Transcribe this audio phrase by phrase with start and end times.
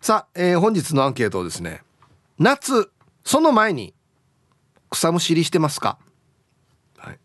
[0.00, 1.82] さあ、えー本日のアンケートをですね
[2.38, 2.90] 夏
[3.24, 3.94] その前に
[4.88, 5.98] 草むしりしてますか、
[6.96, 7.18] はい、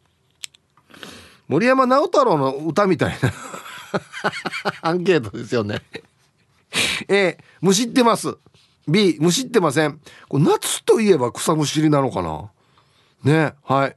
[1.47, 3.33] 森山直太朗の歌みたいな
[4.81, 5.81] アンケートですよね。
[7.07, 8.35] A むしってます。
[8.87, 9.99] B むしってません。
[10.27, 12.51] これ夏といえば草むしりなのかな？
[13.23, 13.95] ねはい。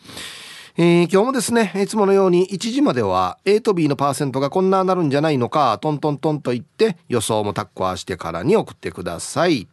[0.77, 9.67] え今日もですねいつものように1時までは A と B のパーセントがこんななるんじゃないのかトントントンと言って予想もタッコアしてからに送ってください。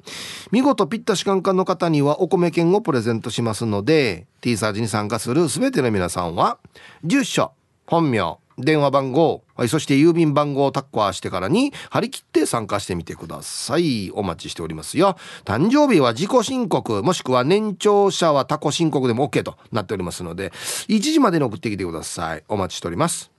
[0.51, 6.59] 見事ピッタシカンカンの方にはお米券をプレゼントしますので T サージに参加する全ての皆さんは
[7.05, 7.53] 住所
[7.87, 14.11] 本名電話番号はいそして郵便番号をタッコアしてからに張り切って参加してみてください。
[14.13, 15.17] お待ちしておりますよ。
[15.45, 20.51] 誕生日は自己申告もしくは年長者は他己申告でも OK となっておりますので
[20.89, 22.45] 1時までに送ってきてください。
[22.49, 23.31] お待ちしております。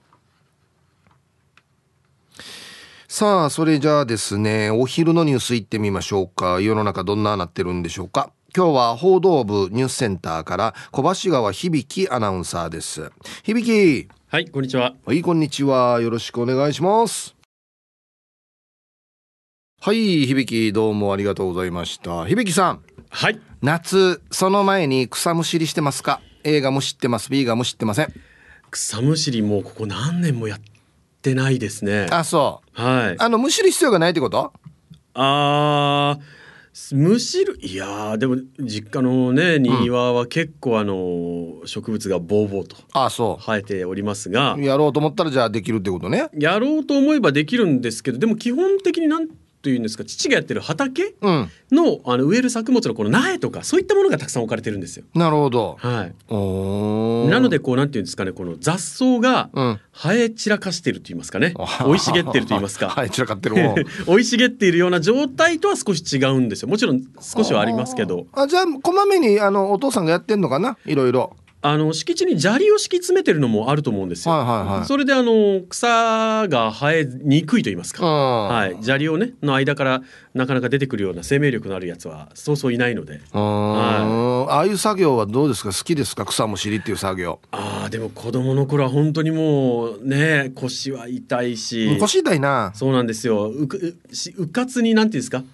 [3.08, 6.60] さあそれじゃあですねお昼のニュース行ってみましょうか。
[6.60, 8.30] 世の中どんななってるんでしょうか。
[8.56, 13.12] 今日は報道部ニュースセンターから小橋川響アナウンサーです。
[13.44, 14.19] 響。
[14.32, 14.94] はい、こんにちは。
[15.04, 16.00] はい、こんにちは。
[16.00, 17.34] よろしくお願いします。
[19.80, 22.24] はい、響どうもありがとうございました。
[22.26, 23.40] 響さん、はい。
[23.60, 28.14] 夏、その前に草むしりしてますか ?A がむしってます、B がむしってません。
[28.70, 30.60] 草むしりもうここ何年もやっ
[31.22, 32.06] てないですね。
[32.12, 32.80] あ、そう。
[32.80, 33.16] はい。
[33.18, 34.52] あの、むしる必要がないってこと？
[35.14, 36.39] あー
[36.92, 44.62] むしるいやーでも実家のね庭は結構あの植物がボーボーとあ、そ生えておりますがう。
[44.62, 46.28] やろうと思ったらじゃあできるってことね。
[46.32, 49.28] やろうと思えばできるんですけどでも基本的になん
[49.62, 51.50] というんですか父がやってる畑うん。
[51.72, 55.04] のあの植える作物のこの苗とかそういったものがたくさん置かれてるんですよ。
[55.14, 55.76] なるほど。
[55.78, 56.14] はい。
[57.30, 59.80] なのでこうなんていうんですかねこの雑草がうん。
[59.92, 63.56] 生え散らかしてると言いますかね生い茂ってると言いますかはい、散らかってる。
[64.06, 70.78] 生い茂っているような状態とは少し違うんですよもちろん少しはありますけどあ、じゃあ、こまめに、あの、お父さんがやってんのかな？
[70.86, 71.36] いろいろ。
[71.62, 74.86] あの敷地に砂利を敷き詰めてるのもあると思うんですよ、はいはいはい。
[74.86, 83.14] それであの草が生えにくいと言いますか、ははい、砂利をねの間からなかなか出てくるような生命力のあるやつはそうそういないので。
[83.14, 83.38] うー。
[83.38, 85.68] んああいう作業はどうですか？
[85.68, 86.24] 好きですか？
[86.24, 87.40] 草むしりっていう作業。
[87.50, 91.98] あーでも子供の頃は本当にもうね腰は痛いし。
[92.00, 92.72] 腰痛いな。
[92.74, 93.48] そうなんですよ。
[93.48, 95.44] うくうしうかつになんていうんですか？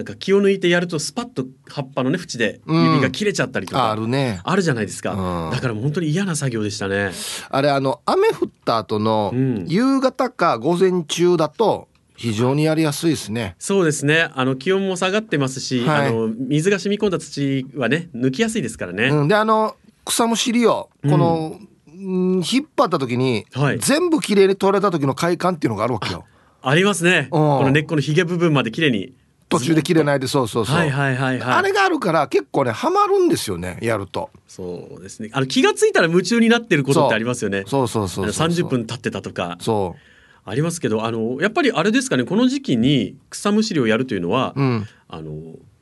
[0.00, 4.40] なんか気を抜いてやるとスパッと葉っぱのね縁で指が切れちゃったりとか、あるね。
[4.44, 5.50] あるじゃないですか、うん。
[5.50, 7.10] だからもう本当に嫌な作業でしたね。
[7.50, 9.66] あれあの雨降った後のうん。
[9.68, 13.56] 夕方か午前中だと非常にやりやすいですね。
[13.58, 14.30] そうですね。
[14.34, 16.08] あの気温も下がってますし、はい。
[16.08, 22.36] あの水が染み込んだ土はね抜きやすいですからね、うん、であの草むしりをこの、うん。
[22.36, 23.78] 引っ張った時に、はい。
[23.78, 26.24] 全部きれいに取れた時の快感っていうのがあるわけよ。
[26.62, 29.14] ありますね、この根っこのひげ部分まで綺麗に
[29.50, 31.54] 途中で切れないでそうそうそう、はいはいはいはい。
[31.58, 34.30] あれがあるから結構ねハマるんですよねやると。
[34.46, 35.30] そうですね。
[35.32, 37.64] あの気がついたら夢中になってることってありますよね。
[37.66, 38.46] そうそうそうそうそう。
[38.46, 39.58] あの30分経ってたとか。
[39.60, 39.96] そ
[40.44, 44.86] ありますけどあのやっぱりあれですかねこの時期に草むしりをやるというのは、ううん。
[45.08, 45.32] あの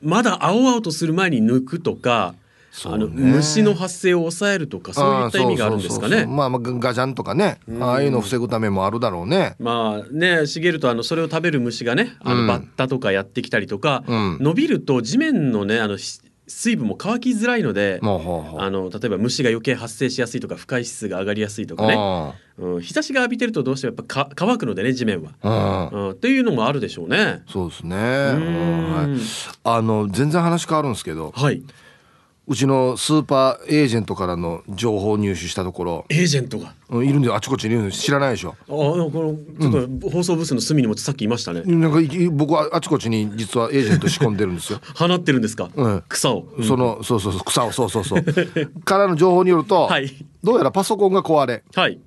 [0.03, 2.35] まだ青々とする前に抜くとか、
[2.87, 6.27] ねあの虫の発生を抑えるとかそういった意味があるんですかね。
[6.27, 7.59] まあまあガガジャンとかね。
[7.81, 9.57] ああいうのを防ぐためもあるだろうね。
[9.59, 12.47] まあね茂るとあのそれを食べる虫がねあうん。
[12.47, 14.39] のバッタとかやってきたりとか、うん。
[14.41, 18.61] 伸びると地面のねあのし水分も乾きづらいので、もうほうほう。
[18.63, 26.01] あの例えば虫が余計発生しやすいとか不快指数が上がりやすいとかね、あうん、日差しが浴びてるとどうしてもやっぱか乾くのでね地面は、あうん。
[26.05, 27.43] うん、っていうのもあるでしょうね。
[27.49, 27.97] そうですね。
[27.97, 29.07] はい。
[29.09, 29.21] ん
[29.63, 31.35] あの全然話変わるんですけど。
[31.37, 31.63] はい、
[32.51, 36.07] うちのスーパーエージェントからの情報を入手したところ。
[36.09, 36.73] エージェントが？
[36.89, 38.57] うんいるんであちこちにいるんです知らないでしょ。
[38.67, 41.61] あのこのちょっと放送ブースの隅にもさっき言いましたね。
[41.67, 44.81] なんかい僕はあちこちに実はエージェント仕込んでるんですよ。
[44.97, 46.03] 放ってるんですか、うん。
[46.09, 46.49] 草を。
[46.67, 48.25] そのそうそうそう草をそうそうそう
[48.83, 50.11] からの情報によると、はい。
[50.43, 51.99] どうやらパソコンが壊れはい。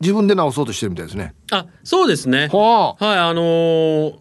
[0.00, 1.34] 自分で直そうとしてるみたいですね。
[1.50, 2.48] あそうですね。
[2.52, 3.04] はあ。
[3.04, 4.14] はいあのー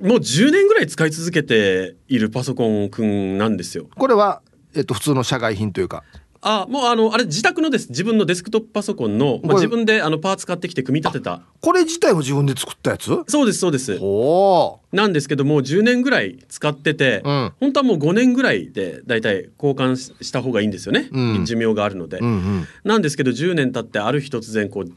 [0.00, 3.86] もう10年ぐらい使い続けているパソコンくんなんですよ。
[3.96, 4.42] これは、
[4.74, 6.04] えっと、普通の社外品というか。
[6.40, 7.88] あもうあのあれ自宅のです。
[7.88, 11.42] 自分のデスクトップパソコンの、まあ、自分であのパーツ買ってきて組み立てた。
[11.60, 13.24] これ自体も自分で作ったやつ？
[13.26, 13.98] そうですそうです。
[14.00, 17.52] おーなんですけどもう10年ぐらい使ってて、うん。
[17.58, 21.44] 本当はもう5年ぐらいでだいたい交換しした方がいいんですよね、うん。
[21.44, 22.66] 寿命があるので、うんうん。
[22.84, 24.92] なんですけど10年経ってある日突然こう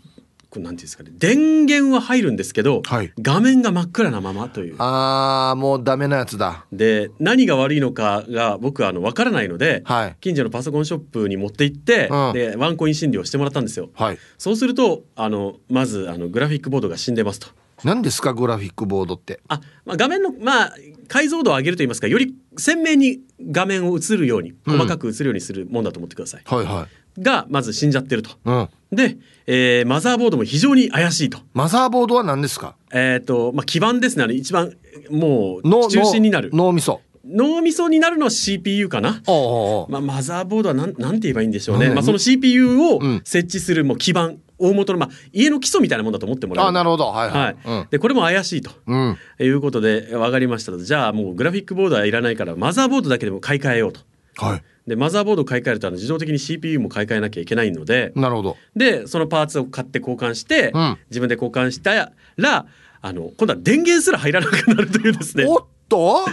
[0.51, 3.13] こうなんていうんですかね電源は入るんですけど、はい。
[3.21, 4.75] 画面が真っ暗なままという。
[4.79, 6.65] あーもうダメなやつだ。
[6.73, 10.17] で何が悪いのかが僕はあの分からないので、はい。
[10.19, 12.33] 近所のパソコンショップに持って行って、うん。
[12.33, 13.91] でワンコイン診療してもらったんですよ。
[13.93, 14.17] はい。
[14.37, 17.47] そうするとあのまずあのグラフィックボードが死んでますと。
[17.85, 19.39] 何ですかグラフィックボードって？
[19.47, 20.75] あ、まあ、画面の、まあ、
[21.07, 24.77] 解像度を上げると言いますかより鮮明に画面を映るようにうん。
[24.77, 26.41] 細かく映るようにするもんだと思ってください。
[26.45, 26.87] はいは
[27.17, 27.21] い。
[27.21, 28.31] がまず死んじゃってると。
[28.43, 29.17] うんで、
[29.47, 31.39] えーマザーボードも非常に怪しいと。
[31.53, 32.75] マザーボードは何ですか？
[32.91, 34.23] えっ、と、まあ、基盤ですね。
[34.23, 34.73] あの一番
[35.09, 36.49] もうの中心になる。
[36.51, 36.99] の脳みそ。
[37.25, 39.21] 脳みそになるのは CPU かな？
[39.27, 43.21] おうおまあ、マザーボードはなんなんて言えばいいんでしょうね、うんまあ、その CPU をうん。
[43.23, 46.69] 設置するもう基盤大元の、まあ、家の基礎みたいなもんだと思ってもらえる。
[46.69, 47.05] あなるほど。
[47.07, 47.53] はいははい。
[47.53, 48.71] い、でこれも怪しいと。
[48.87, 49.17] うん。
[49.39, 50.79] うんいうことで分かりましたと。
[50.79, 54.01] じゃあもうグラフィックボードはいらないからマザーボードだけでも買い替えようと。
[54.37, 58.57] はいでマザーボードを買い替えるとあの自動的に CPU も買い替えなきゃいけないのでなるほど。
[58.75, 60.97] でそのパーツを買って交換して、うん。
[61.09, 62.65] 自分で交換したら
[63.01, 65.45] あの今度は電源すら入らなくなるというですね。
[65.47, 65.57] おっ
[65.89, 66.25] と？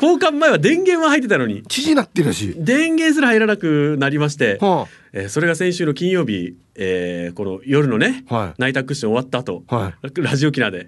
[0.00, 1.62] 交換前は電源は入ってたのに。
[1.62, 2.54] 知事なってるし。
[2.58, 8.60] 電源すら入らなくなりまして、はえーそれが先週の金曜日、えーこの夜のね、はい。
[8.60, 10.86] ナイタークッション終わった後、はラジオ機能で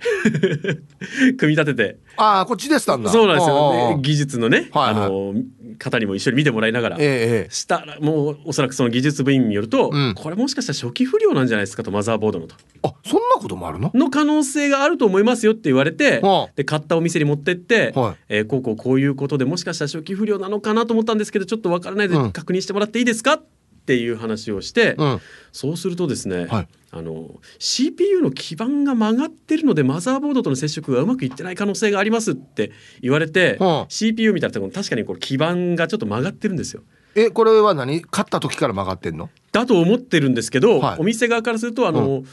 [1.36, 3.10] 組み立ててああこっちでしたんだ。
[3.10, 5.04] そうなんですよ、ね技術のね、はいはい。
[5.04, 5.34] あの
[5.78, 6.96] 方にも一緒に見てもらいながら。
[6.98, 10.14] ええええしたらもうおそらくその技術部員によると、うん。
[10.14, 12.54] これもしかしたら初期不良なんじゃないですかとマザーボードのと。
[12.82, 13.90] あそんなこともあるの？
[13.94, 16.52] の可能性があると思いますよって言われて、はあ。
[16.56, 18.16] で買ったお店に持ってって、はい。
[18.30, 23.42] えーこうこうこういうことでもしかしたら初期不良なのかなと思ったんですけどちょっとわからないで確認してもらっていいですか、
[23.84, 25.20] っていう話をして、うん。
[25.52, 26.68] そうするとですね、はい。
[26.90, 32.70] あの CPU の基板が曲がってるのでマザーボードとの接触がうまくいってない可能性がありますって
[33.02, 36.82] 言われて、はあ CPU 見たら確かにこれ基板がちょっと曲がってるんですよ。
[37.14, 38.00] えこれは何？
[38.00, 39.28] 買った時から曲がってんの？
[39.52, 41.00] だと思ってるんですけど、はい。
[41.00, 42.24] お店側からするとあの、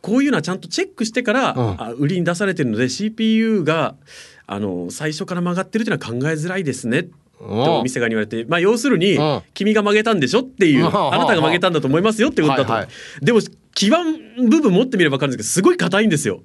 [0.00, 1.82] こういうのはちゃんとチェックしてから、うん。
[1.82, 3.94] あ売りに出されてるので CPU が
[4.46, 9.42] あの最初から曲がってるっていうのは考えづらいですねってお店側に言われて、まあ、要するに、うん。
[9.54, 11.14] 君が曲げたんでしょっていう、うん。
[11.14, 12.88] あなたが曲げたんだと思いますよってことだと、はいは
[13.22, 13.40] でも
[13.74, 13.98] 基板
[14.48, 16.42] 部分持ってみれば分かるんですけどすごい硬いんですよ。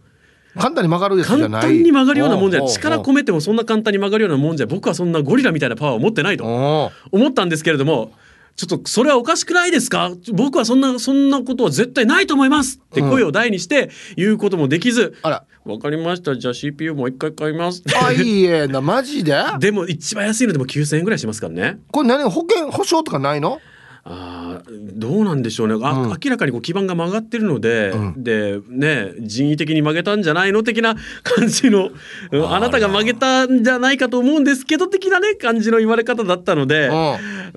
[0.56, 1.62] 簡単に曲がるやつじゃ簡ない。
[1.62, 2.70] 単に曲がるようなもんじゃない。
[2.70, 6.92] 力込めてもそんな簡単に曲がるようなもんじゃ僕はそんなゴリラみたいなパワーを持ってないと。
[7.12, 8.12] 思ったんですけれども
[8.56, 10.12] ちょっとそれはおかしくないですか？
[10.34, 12.78] 僕はそんなそんなことは絶対ないと思います！
[12.78, 15.46] って声を大にして言うこともできず、あら。
[15.66, 16.38] わかりました。
[16.38, 17.84] じゃあ CPU もう一回買います。
[18.04, 18.68] あいいえ。
[18.68, 19.36] なマジで？
[19.60, 21.80] でも一番安いのでも9000円ぐらいしますからね。
[21.92, 22.30] これ何？
[22.30, 23.60] 保険保証とかないの？
[24.06, 25.76] あーどうなんでしょうね。
[25.82, 26.10] あ、うん。
[26.10, 28.24] 明らかにこう基盤が曲がってるので、うん。
[28.24, 31.90] でね人為的に曲げたんじゃないの的な 感じの
[32.32, 36.90] うんあなたが曲げたんじゃないかと思うんですけど的なね感じの言われ方だったので、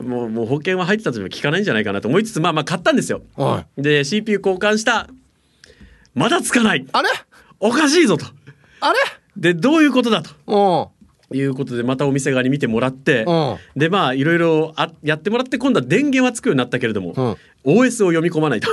[0.01, 3.23] もうもう保険は入ってたとしても効かないんじゃないかなと思いつつまあまあ買ったんですよ。
[3.37, 5.09] はで CPU 交換した。
[6.15, 6.87] まだつかない。
[6.93, 7.09] あれ？
[7.59, 8.27] おかしいぞと。
[8.81, 8.99] あれ？
[9.37, 10.31] でどういうことだと。
[10.47, 10.96] うん
[11.35, 13.57] いうことでまたお店側に見てもらってうん。
[13.77, 17.79] でまあいろいろあやってもらって今度は電源はつくようになったけれども、うん。
[17.79, 18.69] OS を読み込まないと。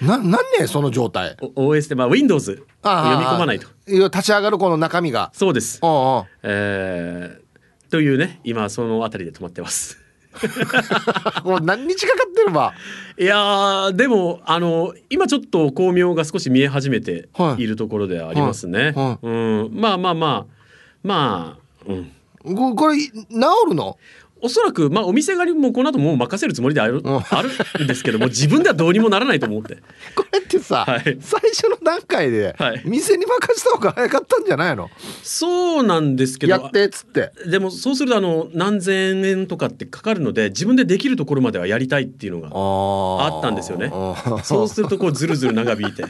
[0.00, 1.36] ななんねその状態。
[1.54, 3.68] お OS ってまあ Windows を読み込まないと。
[3.86, 5.30] 立ち上がるこの中身が。
[5.34, 5.80] そうです。
[5.82, 6.24] う、んうん。
[6.42, 7.46] えー
[7.88, 10.02] というね今そのあたりで止まってます。
[11.44, 12.74] もう何日かかってるわ。
[13.18, 17.62] いやーでもあの今ちょっと光明が少し見え始めてはい。
[17.62, 18.92] いるところではありますね。
[18.94, 20.56] はうん、まあまあまあ
[21.02, 23.12] まあ、うん、ここれ治
[23.68, 23.98] るの？
[24.42, 27.02] おそらく、まあ、お店側にもこの後もう任せるつもりである,、ん。
[27.06, 29.76] あるんですけども自分ではどうにもならないと思って
[30.14, 31.18] これってさ、はい。
[31.20, 32.82] 最初の段階ではい。
[32.84, 34.90] 店に任せた方が早かったんじゃないの、
[35.22, 37.32] そうなんですけどやってっつって。
[37.46, 43.90] でもそうするとあの何千円とかってかかるので自分でできるところまではやりたいっていうのがああったんですよね。
[43.92, 46.04] あそうするとこうずるずる長引いて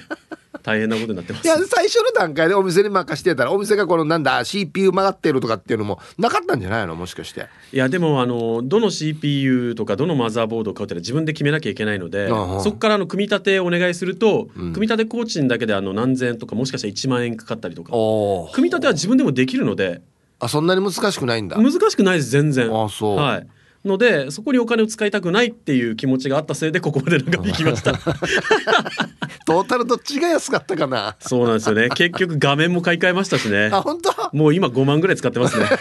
[0.63, 1.45] 大変なことになってます。
[1.45, 6.95] いや最初の段階でお店に任してたらお店がこのなんだ CPU 曲がってるとかっていうのもなかったんじゃないの？
[6.95, 7.47] もしかして。
[7.73, 12.61] いやでもあのどの CPU とかどのマザーボードを買うってのは自分で決めなきゃいけないのでああ。
[12.61, 14.73] そこからあの組み立てお願いすると、うん。
[14.73, 17.91] 組み立て工賃だけであの何千円とかもしかしたら1万円かかったりとか。
[17.93, 20.03] お組み立ては自分でもできるので。
[20.39, 21.57] あそんなに難しくないんだ。
[21.57, 22.67] 難しくないです全然。
[22.67, 23.17] あそう。
[23.17, 23.47] はい
[23.87, 27.93] のでそこにお金を使いたくないっていう気持ちがあったせいでここまで長引きました。
[29.47, 31.17] トータルどっちが安かったかな？
[31.21, 31.89] そうなんですよね。
[31.91, 33.71] 結局画面も買い替えましたしね。
[33.73, 34.13] あ本当？
[34.37, 35.67] もう今5万ぐらい使ってますね。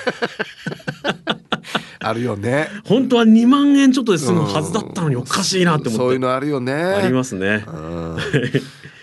[1.99, 2.69] あるよね。
[2.85, 6.05] 本当は2万円ちょっとで済むはずだったのにおかしいなって思って。
[6.05, 6.73] そういうのあるよね。
[6.73, 7.65] ありますね。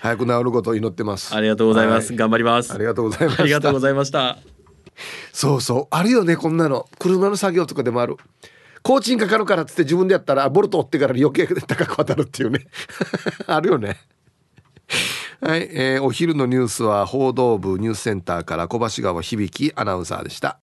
[0.00, 1.34] 早く治ることを祈ってます。
[1.34, 2.72] ありがとうございます、は頑張ります。
[2.72, 3.42] ありがとうございました。
[3.42, 4.38] ありがとうございました。
[5.32, 5.86] そうそう。
[5.90, 6.88] あるよねこんなの。
[6.98, 8.16] 車の作業とかでもある
[8.82, 12.66] 工賃かかるからっつって自分でやったらボルト追ってから余計高く当たるっていうね。
[13.46, 14.00] あるよね。
[15.40, 20.58] はい、えーお昼のニュースは報道部ニュースセンターから小橋川響アナウンサーでした。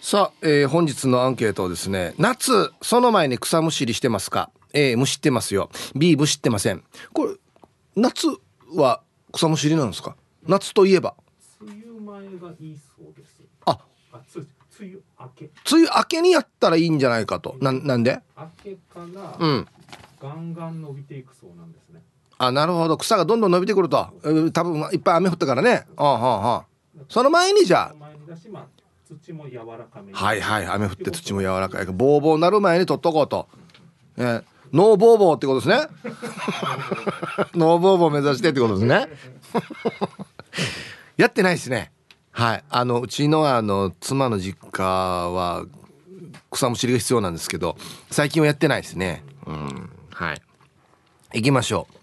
[0.00, 5.70] さあ、えー本日のアンケートですね夏その前に草むしりしてますか？A むしってますよ。
[5.94, 6.82] B むしってません。
[7.12, 7.34] これ
[7.96, 8.26] 夏
[8.74, 10.16] は草むしりなんですか？
[10.46, 11.14] 夏といえば？
[11.60, 12.89] 梅雨前がいいそうです。
[15.20, 16.22] 梅雨明け。
[16.22, 17.56] にやったらいいんじゃないかと。
[17.60, 18.20] ななんで？
[18.38, 19.66] 明けから、うん。
[20.20, 22.02] ガンガン伸びていくそうなんですね。
[22.38, 22.96] あなるほど。
[22.96, 24.08] 草がどんどん伸びてくると。
[24.24, 25.86] えー多分いっぱい雨降ったからね。
[25.96, 26.64] ああはあはあ
[27.08, 28.10] その前にじゃあ、
[29.22, 31.86] 土も柔らかめはいはい雨降って土も柔らかい。
[31.86, 33.48] ボーボーなる前に取っとこうと、
[34.16, 35.88] えーノーボーボーってことですね。
[37.54, 38.10] ノーボーボー。
[38.14, 39.08] 目指してってことですね。
[41.16, 41.90] やってないですね
[42.32, 42.64] はい。
[42.68, 45.64] あのうちのあの妻の実家は
[46.50, 47.76] 草むしりが必要なんですけど
[48.10, 49.24] 最近はやってないですね。
[49.46, 49.90] うん。
[50.10, 50.42] はい。
[51.34, 51.94] 行きましょう。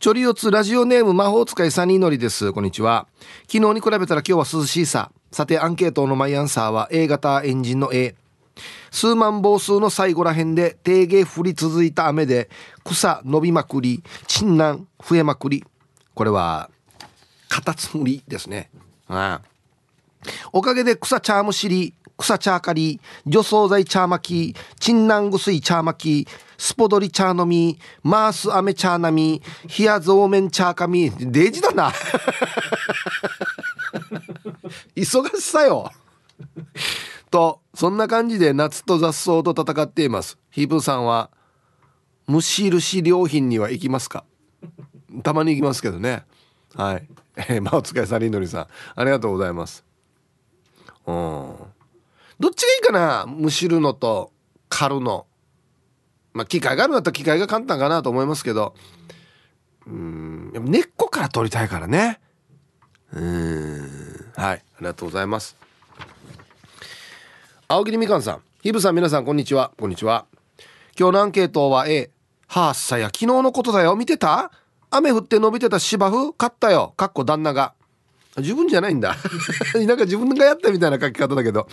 [0.00, 2.52] チョリオツラジオネーム魔法使いサニーノリです。
[2.52, 3.06] こんにちは。
[3.52, 5.12] 昨日に比べたら今日は涼しいさ。
[5.30, 8.16] さてアンケートのマイアンサーは A 型エンジンの A
[8.90, 12.50] 数万房数の最後らへんで低芸降り続いた雨で
[12.84, 15.64] 草伸びまくり沈南増えまくり。
[16.14, 16.70] これは
[17.48, 18.70] カタツムリですね。
[19.10, 19.40] あ
[20.52, 29.42] おかげで草茶むしり草茶刈り除草剤茶巻き沈南薬茶巻きスポドリ茶飲みマース飴茶飲み
[29.78, 31.90] 冷や増麺茶かみデージだな。
[34.94, 35.90] 忙しさよ。
[37.30, 40.36] とそんな感じで夏と雑草と戦っています。
[40.50, 41.30] ヒープーさんは
[42.26, 44.24] 無印良品には行きますか？
[45.22, 46.24] たまに行きますけどね。
[46.74, 47.08] はい。
[47.48, 48.66] えー、まあお疲れさりのりさん。
[48.94, 49.84] ありがとうございます。
[51.06, 51.14] うん。
[52.38, 53.26] どっちがいいかな？
[53.26, 54.32] むしるのと
[54.68, 55.26] 刈るの。
[56.32, 58.74] まあ機械があるんだったら機械が簡単かなと思いますけど。
[59.86, 60.52] うん。
[60.54, 62.20] 根っこから取りたいからね。
[63.12, 64.30] うん。
[64.36, 64.62] はい。
[64.76, 65.56] ありがとうございます。
[67.68, 68.42] 青桐みかんさん。
[68.62, 69.72] ヒブさん皆さんこんにちは。
[69.78, 70.26] こんにちは。
[70.98, 72.10] 今日のアンケートは A
[72.46, 73.96] はあさや昨日のことだよ。
[73.96, 74.50] 見てた？
[74.90, 76.94] 雨降って伸びてた芝生買ったよ。
[76.96, 77.74] かっこ旦那が。
[78.36, 79.16] 自分じゃないんだ。
[79.74, 81.68] なんか自分がやったみたいな書き方だけど。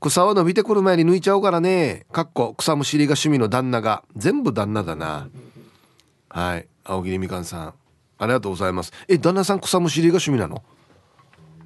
[0.00, 2.06] 草は伸びてくる前に抜いちゃうからね。
[2.12, 4.04] かっこ草むしりが趣味の旦那が。
[4.16, 5.28] 全部旦那だな。
[6.28, 6.68] はい。
[6.84, 7.74] 青桐みかんさん。
[8.18, 8.92] ありがとうございます。
[9.08, 10.62] え旦那さん草むしりが趣味なの？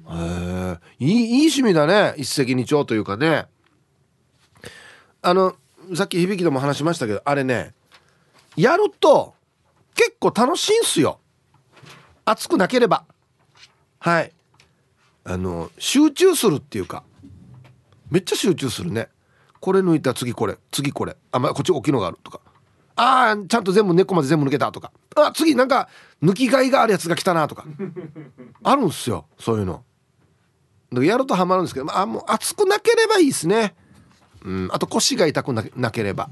[0.09, 1.05] へえ。
[1.05, 2.13] いいいい趣味だね。
[2.17, 3.45] 一石二鳥というかね。
[5.21, 5.55] あの
[5.95, 7.73] さっき響きでも話しましたけどあれね。
[8.55, 9.35] やると
[9.95, 11.19] 結構楽しいんすよ。
[12.25, 13.05] 熱くなければ。
[13.99, 14.31] はい。
[15.25, 17.03] あの集中するっていうか。
[18.09, 19.09] めっちゃ集中するね。
[19.59, 20.57] これ抜いたら次これ。
[20.71, 21.15] 次これ。
[21.31, 22.41] あ、まあ、こっち大きいのがあるとか。
[22.95, 24.91] あーちゃんと全部根っこまで全部抜けたとか。
[25.15, 25.89] あ次なんか
[26.21, 27.65] 抜きがいがあるやつが来たなとか。
[28.63, 29.25] あるんすよ。
[29.39, 29.83] そういうの。
[31.01, 33.73] やるとハマるんですけど、まあ、もう熱くなければいいですね。
[34.43, 34.69] うん。
[34.71, 36.29] あと腰が痛くなければ。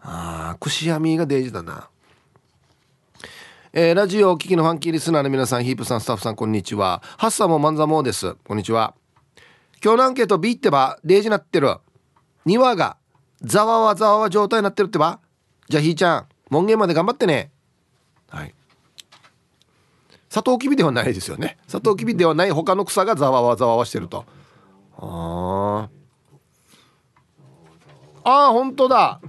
[0.00, 1.88] あー串編みが大事だな。
[3.76, 7.02] えーラジオをお聞きのファンキーリスナーの皆さんヒープさんスタッフさんこんにちは。
[7.18, 8.36] ハッサモマンザモーです。
[8.44, 8.94] こんにちは。
[9.82, 11.78] 今日のアンケート B ってばデージなってる。
[12.44, 12.96] 庭が
[13.42, 15.18] ざわわざわわ状態になってるってば。
[15.68, 17.50] じゃあひーちゃん門限まで頑張ってね。
[18.28, 18.54] はい。
[20.28, 21.58] サトウキビではないですよね。
[21.66, 24.24] サトウキビではない他の草がざわわざわわしてると。
[24.98, 25.88] あー。
[28.22, 29.20] あー本当だ。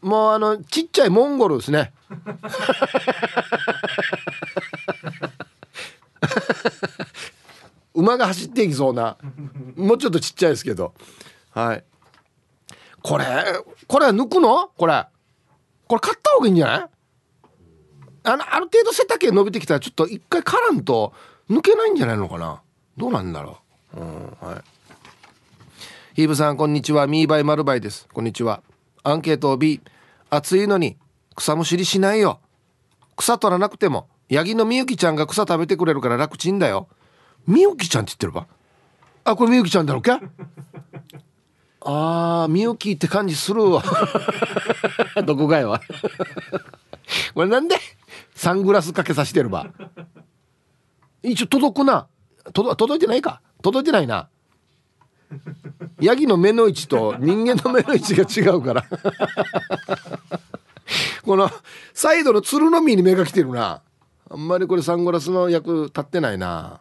[0.00, 1.92] もうあのちっちゃいモンゴルですね。
[7.94, 9.16] 馬が走っていきそうな
[9.76, 10.94] もうちょっとちっちゃいですけど。
[11.50, 11.84] はい。
[13.02, 13.24] これ
[13.86, 14.68] これ抜くの？
[14.76, 15.06] これ。
[15.88, 16.86] これ買った方がいいんじゃない？
[18.22, 21.12] あのある程度背丈伸びてきたらちょっと一回からんと
[21.50, 22.62] 抜けないんじゃないのかな？
[22.96, 23.58] どうなんだろ
[23.96, 24.00] う？
[24.00, 24.60] うんはい。
[26.14, 27.06] ヒーブさんこんにちは。
[27.06, 28.08] ミーバイマルバイです。
[28.12, 28.62] こんにちは。
[29.02, 29.80] アンケート B
[30.28, 30.96] 暑いのに
[31.40, 32.38] 草むしりしないよ。
[33.16, 36.86] 草取らなくてもヤギのみゆきちゃんが草食べてくれるから楽ちんだよ。
[37.46, 38.46] みゆきちゃんって言ってるば
[39.24, 40.20] あこれみゆきちゃんだろうか
[41.80, 43.82] あーみゆきって感じするわ。
[45.24, 45.80] どこがよ
[47.34, 47.76] これなんで？
[48.34, 49.66] サングラスかけさせてるば
[51.22, 52.06] 一応届くな。
[52.52, 53.40] 届届いてないか？
[53.62, 54.28] 届いてないな。
[56.02, 58.84] ヤギの目の位置と人間の目の位置が違うから
[61.24, 61.50] この
[61.94, 63.82] サイドの鶴の実に目が来てるな。
[64.28, 66.80] あんまりこれサングラスの役立ってないな。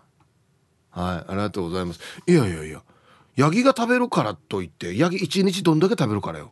[0.92, 2.00] はいありがとうございます。
[2.28, 2.82] いやいやいや
[3.36, 6.51] ヤギが食べるからといってヤギ一日どんだけ食べるからよ。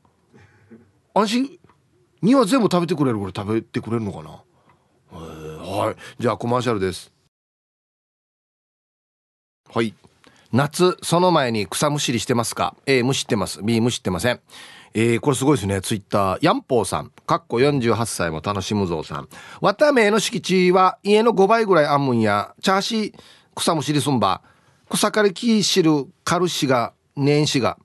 [1.14, 1.60] 安心。
[2.22, 4.42] には全部食べてくれるこれ食べてくれるのかな。
[5.12, 5.96] はい。
[6.20, 7.12] じゃあコマーシャルです。
[9.70, 9.94] はい。
[10.52, 13.62] 夏その前に草むしりしてますか？A むしってます。
[13.62, 14.40] B むしってません。
[15.00, 15.80] えー、これすごいですね。
[15.80, 16.38] ツイッター。
[16.42, 17.12] ヤンポーさん。
[17.28, 19.30] かっこ48歳も楽しむぞうさん。
[19.62, 22.56] 綿目の敷地は家の5倍ぐらいあんむんや。
[22.64, 23.14] チャーシー
[23.56, 24.42] 草むしりすんば。
[24.90, 27.78] 草刈りきしるカルシが年始が。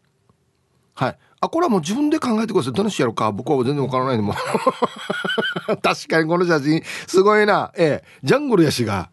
[0.94, 1.18] はい。
[1.42, 2.72] あこれはもう自分で考えてください。
[2.72, 4.32] どのしやるか僕は全然わからないでも
[5.82, 7.72] 確かにこの写真すごいな。
[7.76, 8.04] ええ。
[8.22, 9.10] ジャングルやしが。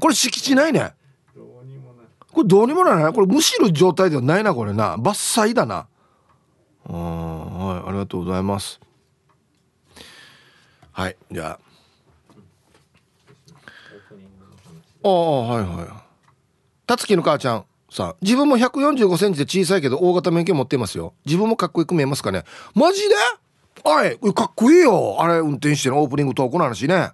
[0.00, 0.92] これ敷地ないね。
[1.36, 2.06] どうにもない。
[2.32, 3.12] これどうにもならない。
[3.12, 4.96] これむしる状態ではないなこれな。
[4.96, 5.86] 伐採だな
[6.88, 7.58] うん。
[7.66, 8.80] はいありがとうございます。
[10.92, 11.58] はいじゃ
[13.50, 15.08] オープニングの話あ。
[15.08, 15.88] ああはいはい。
[16.86, 18.14] たつきの母ちゃんさん。
[18.22, 21.14] 自分も1 4 5センチで小さいけど大型免許持ってますよ。
[21.24, 22.44] 自分もかっこよく見えますかね。
[22.74, 23.14] マジで？
[23.84, 25.16] はいかっこいいよ。
[25.20, 27.10] あれ運転してのオープニングトークの話ね。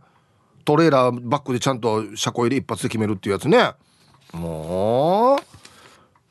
[0.65, 3.73] トレーラーバックでちゃんと車庫入れ一発で決めるっていうやつね。
[4.33, 5.39] もう。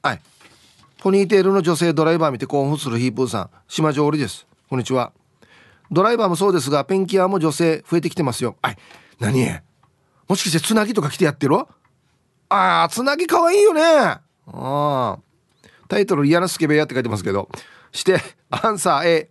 [0.01, 0.21] はい。
[1.03, 3.49] ポニーテールの女性ドライバー見て興奮するヒープーさん。
[3.67, 4.47] 島上織です。
[4.69, 5.11] こんにちは。
[5.91, 8.55] ドライバーもそうですがペンキ屋も女性増えてきてますよ。
[8.61, 8.77] はい
[9.19, 9.59] 何？
[10.29, 11.57] もしかしてつなぎとか来てやってる？
[11.57, 11.67] あ
[12.83, 13.81] あつなぎかわいいよね。
[13.83, 15.19] ああ
[15.89, 17.49] タイトル「嫌なスケベ屋」って書いてますけど。
[17.91, 19.29] してアンサー A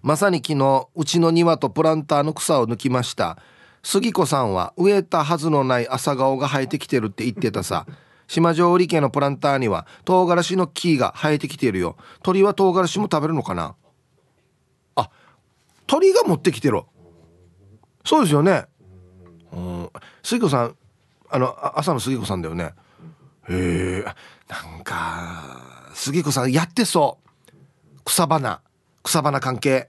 [0.00, 3.36] まさに昨日うちの庭とプランターの草を抜きました。
[3.82, 7.84] 杉子さんは植えたはずのない朝顔が生えてきてるって言ってたさ。
[8.26, 11.96] 島上織家のプランターには唐辛子の木が生えてきているよ。
[12.22, 13.76] 鳥は唐辛子も食べるのかな？
[14.96, 15.10] あ
[15.86, 16.82] 鳥が持ってきてる
[18.04, 18.66] そうですよね。
[19.52, 19.90] うん。
[20.22, 20.76] 杉子さん
[21.28, 22.74] あの朝の杉子さんだよね。
[23.48, 24.04] へえ。
[24.48, 28.02] なんか杉子さんやってそう。
[28.04, 28.60] 草花。
[29.02, 29.88] 草花関係。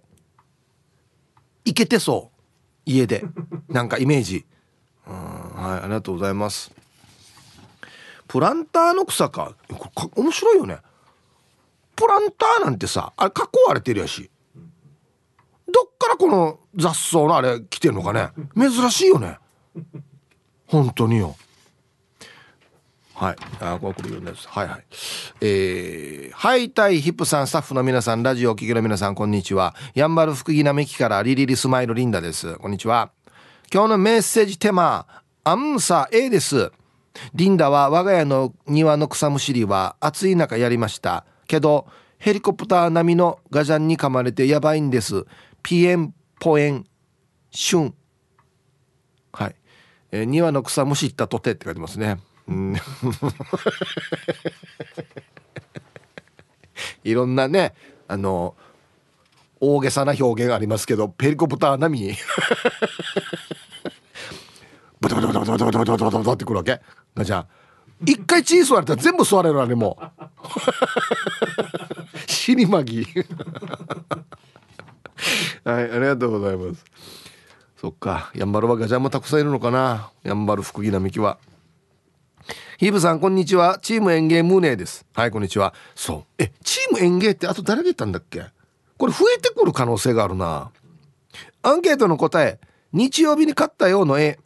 [1.65, 2.41] いけてそう。
[2.86, 3.23] 家で。
[3.67, 4.45] なんかイメージ。
[5.08, 5.13] うん。
[5.13, 6.71] はいありがとうございます。
[8.27, 10.77] プランターの草かこれか面白いよね
[11.95, 14.29] プランターなんてさあれ囲われてるやし
[15.67, 19.37] どっからこの雑草のあれ来てるのかね珍しいよね
[20.67, 21.35] 本当によ
[23.17, 23.35] はい。
[23.61, 24.47] あ、これ来るようです。
[24.47, 24.83] はいはい。
[25.41, 29.75] えー、はいたいヒップさん、スタッフの皆さん、ラジオお聞きの皆さん、こんにちは。
[29.95, 32.53] やんばる福木並木からリリリスマイルリンダです。
[32.57, 33.09] こんにちは。
[33.73, 35.07] 今日のメッセージテーマ、
[35.43, 36.71] アンサー A です。
[37.34, 41.25] リンダは我が家の庭の草むしりは暑い中やりました。
[41.47, 45.25] けど、ヘリコプター並みのガジャンに噛まれてやばいんです。
[45.63, 46.86] ピエン、ポエン、
[47.51, 47.93] シュン。
[49.34, 49.56] はい。
[50.12, 52.19] えー庭の草むしったとてって書いてますね。
[52.47, 52.75] うん
[57.03, 57.73] いろんなね
[58.08, 58.56] あの
[59.60, 62.15] 大げさな表現ありますけどヘリコプター並みに
[64.99, 66.81] ブタブタブタブタブタブタブタブタブタってくるわけ
[67.15, 67.45] ガチャ
[68.05, 70.05] 一回チー座れたら全部座れるあれもう
[72.27, 73.05] 死にまぎ
[75.63, 76.86] はいありがとうございます
[77.79, 81.38] そっかやんばるはガチャンもたくさんいるのかなやんばる福木並木は
[82.77, 88.45] ヒーブさんこんにちはチーム園芸ムーネーですはいこんにちはそうえチーム園芸ってあと誰が言ったんだっけ
[88.97, 90.71] これ増えてくる可能性があるな
[91.63, 92.60] アンケートの答え
[92.93, 94.39] 日曜日に買ったようの絵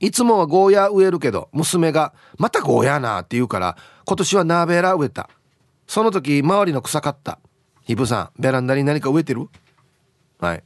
[0.00, 5.28] いつもはゴーヤー植えるけど娘が「またゴーヤーな」って言うから今年はナーベラ植えた。
[5.86, 7.38] その時周りの草刈った。
[7.82, 9.48] ヒブさんベランダに何か植えてる？
[10.40, 10.62] はい。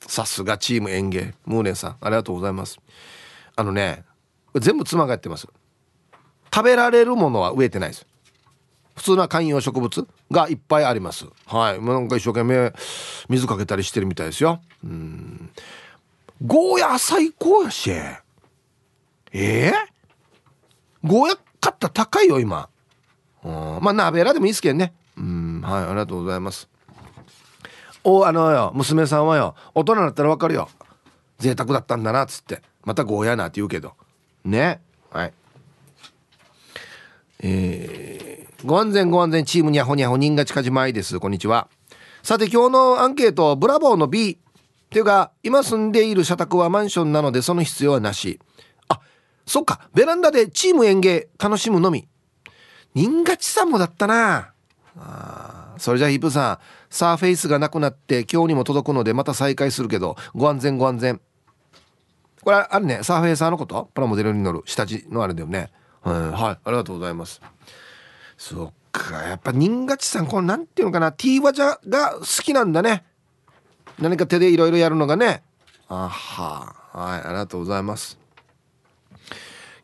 [0.00, 1.34] さすがチーム園芸。
[1.44, 2.78] ムーネーさんありがとうございます。
[3.56, 4.04] あのね
[4.54, 5.48] 全部妻がやってます。
[6.54, 8.06] 食べられるものは植えてないです。
[8.94, 11.26] 普通な観葉植物がいっぱいあります。
[11.44, 11.78] はい。
[11.78, 12.72] もうなんか一生懸命
[13.28, 14.62] 水かけたりしてるみたいですよ。
[14.82, 15.50] うん。
[16.46, 17.90] ゴーヤー最高やし。
[19.38, 19.72] ええ
[21.04, 22.70] ゴーヤ買った高いよ今。
[23.44, 23.52] うん。
[23.82, 24.94] まあナベラでもいいですけどね。
[25.16, 25.60] うん。
[25.60, 26.68] はいありがとうございます。
[28.02, 30.68] おあのよ娘さんはよ大人になったらわかるよ。
[31.38, 32.62] 贅沢だったんだなっつって。
[32.84, 33.92] またゴーヤなって言うけど。
[34.44, 34.80] ね。
[35.10, 35.32] はい。
[37.40, 41.20] えー、ご安全ご安全チームにゃほにゃほ人が近島愛です。
[41.20, 41.68] こんにちは。
[42.22, 44.36] さて今日のアンケートブラボーの B っ
[44.88, 48.40] ていうか今住んでいる社宅はマンションなのでその必要はなし。
[49.46, 52.08] そっかベランダでチーム園芸楽しむのみ。
[52.94, 54.52] 新勝さんもだったな。
[54.98, 56.58] あーそれじゃあヒップさん。
[56.88, 61.20] サーフェイスがなくなって今日にも届くのでまた再開するけどご安全ご安全。
[62.42, 63.90] これあるねサーフェイサーのこと？
[63.92, 65.70] プラモデルに乗る下地のあれだよね。
[66.02, 67.40] はい、はい、ありがとうございます。
[68.38, 73.04] そっかやっぱ新勝さんこのなんていうのかな T ワジャが好きなんだね。
[73.98, 75.42] 何か手でいろいろやるのがね。
[75.88, 78.18] あははいありがとうございます。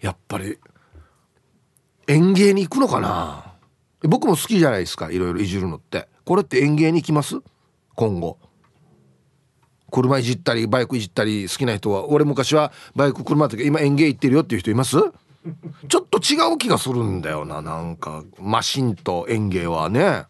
[0.02, 0.58] やっぱり
[2.06, 3.54] 園芸に行くのかな？
[4.02, 6.08] 僕も好きじゃないですかいろいろいじるのって。
[6.24, 7.36] これって園芸に行きます？
[7.94, 8.38] 今後。
[9.90, 12.08] 車いじったりバイクいじったり好きな人は。
[12.08, 14.96] 俺昔はバイク車って今園芸行ってるよっていう人います？
[15.88, 20.24] ちょっと違う気がするんだよななんかマシンと園芸はね。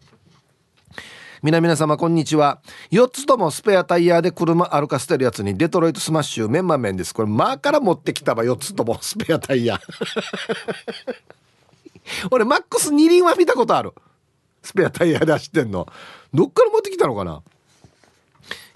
[1.43, 2.61] 皆々様こんにちは。
[2.91, 7.13] 4つともスペアタイヤで車歩かせてるやつにデトロイトスマッシュメンマメンです。
[7.13, 9.77] これマーから持ってきたわ4つともスペアタイヤ。
[12.31, 13.91] 俺マックス2輪は見たことある。
[14.61, 15.85] スペアタイヤで走ってんの。
[16.33, 17.41] どっから持ってきたのかな？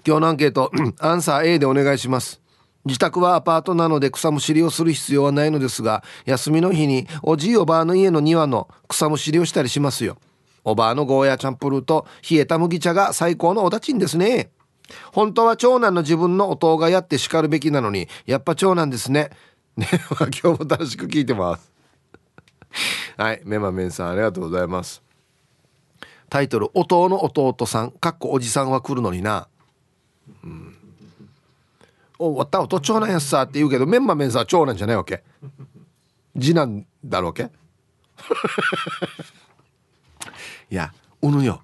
[0.06, 2.38] 今日のアンケート アンサー A でお願いします。
[2.84, 10.18] 自宅はアパートなので草むしりをする必要はないのですが休みの日におじいおばあの家の庭の草むしりをしたりしますよ。
[10.68, 14.50] おばあのゴーヤチャンプルーと冷えた麦茶が最高のおだちんですね。
[15.12, 19.30] 本当は長男の自分の弟がやって叱るべきなのにやっぱ長男ですね。
[19.76, 19.88] ね
[20.42, 21.72] 今日も楽しく聞いてます。
[23.16, 25.02] はいメマメンさんありがとうございます。
[26.28, 29.48] タイトル「弟の弟さん」かっこおじさんは来るのにな。
[30.44, 30.76] うん。
[32.18, 32.60] おわった？
[32.60, 35.22] おと長男やっさって言うけどメンマメンさんは長男じゃないわけ。
[36.38, 37.50] 次男だろうけ。
[40.70, 41.62] いやうぬよ。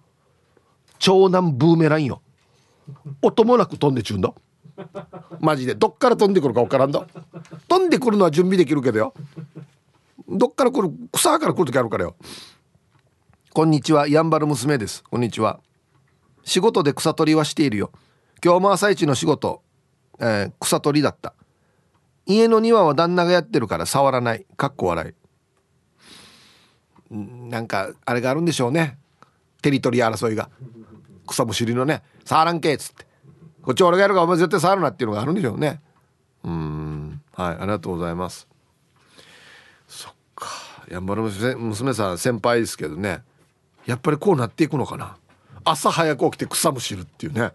[0.99, 2.23] 長男ブーメランよ。
[3.23, 4.33] 音もなく飛んでちゅうんだ
[5.41, 5.75] マジで。
[5.75, 7.07] どっから飛んでくるか分からんだ
[7.69, 9.15] 飛んでくるのは準備できるけどよ。
[10.29, 12.17] どっから来る草から来る時あるからよ。
[13.53, 14.09] こんにちは。
[14.09, 15.05] やんばる娘です。
[15.05, 15.61] こんにちは。
[16.45, 17.93] 仕事で草取りはしているよ。
[18.43, 19.63] 今日も朝一の仕事、
[20.19, 21.35] えー草取りだった。
[22.27, 24.47] 家の庭は旦那がやってるから触らない。
[24.57, 25.15] かっこ笑い。
[27.11, 28.99] なんかあれがあるんでしょうね。
[29.63, 30.51] テリトリー争いが。
[31.27, 32.03] 草むしりのね。
[32.25, 33.07] 触らんけっつって。
[33.63, 35.81] こっち俺がやるからお前絶対触るなっていうのがあるんでしょうね。
[36.43, 37.23] うん。
[37.33, 38.47] はいありがとうございます。
[39.89, 40.49] そっか。
[40.91, 43.23] やんばる娘さん先輩ですけどね。
[43.87, 45.17] やっぱりこうなっていくのかな。
[45.65, 47.53] 朝早く起きて草むしるっていうね。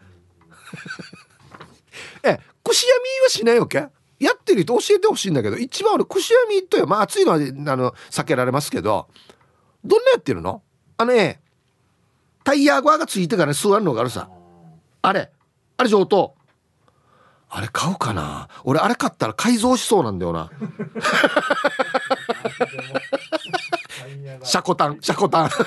[2.23, 3.87] えくしやみはしないわけ？
[4.19, 7.39] やってる人教えてほしいんだけど一番俺くしやみとまあ暑いのはあ
[7.75, 9.07] の避けられますけど。
[9.89, 10.61] どんなやってるの？
[10.97, 11.41] あのね
[12.43, 14.29] タイヤ側がついてから座るのがあるさ。
[15.01, 15.31] あれ
[15.77, 16.35] あれ上等。
[17.49, 18.47] あれ買うかな？
[18.63, 20.51] 俺あれ買ったら改造しそうなんだよな。
[24.43, 25.49] シャコタンシャコタン。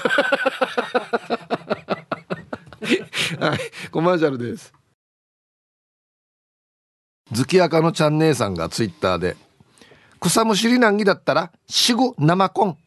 [3.42, 3.58] はい
[3.90, 4.72] コマーシャルです。
[7.32, 9.36] 月赤のちゃん姉さんがツイッターで
[10.20, 12.78] 草むしり難儀だったら死後生コン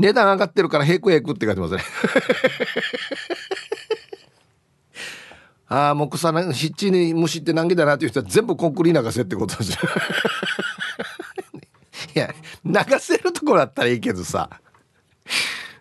[0.00, 1.82] 値段上がってるからへくへくって書いてますね。
[5.68, 9.78] ああもう草な湿地に虫って難儀だなっていう人は全部コンクリ流せってことですよ
[12.16, 12.34] いや
[12.64, 14.50] 流せるところだったらいいけどさ。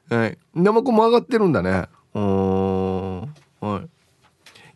[0.09, 0.37] はい。
[0.53, 1.87] 生コンも上がってるんだね。
[2.13, 3.21] うーん。
[3.21, 3.27] は
[3.79, 3.89] い。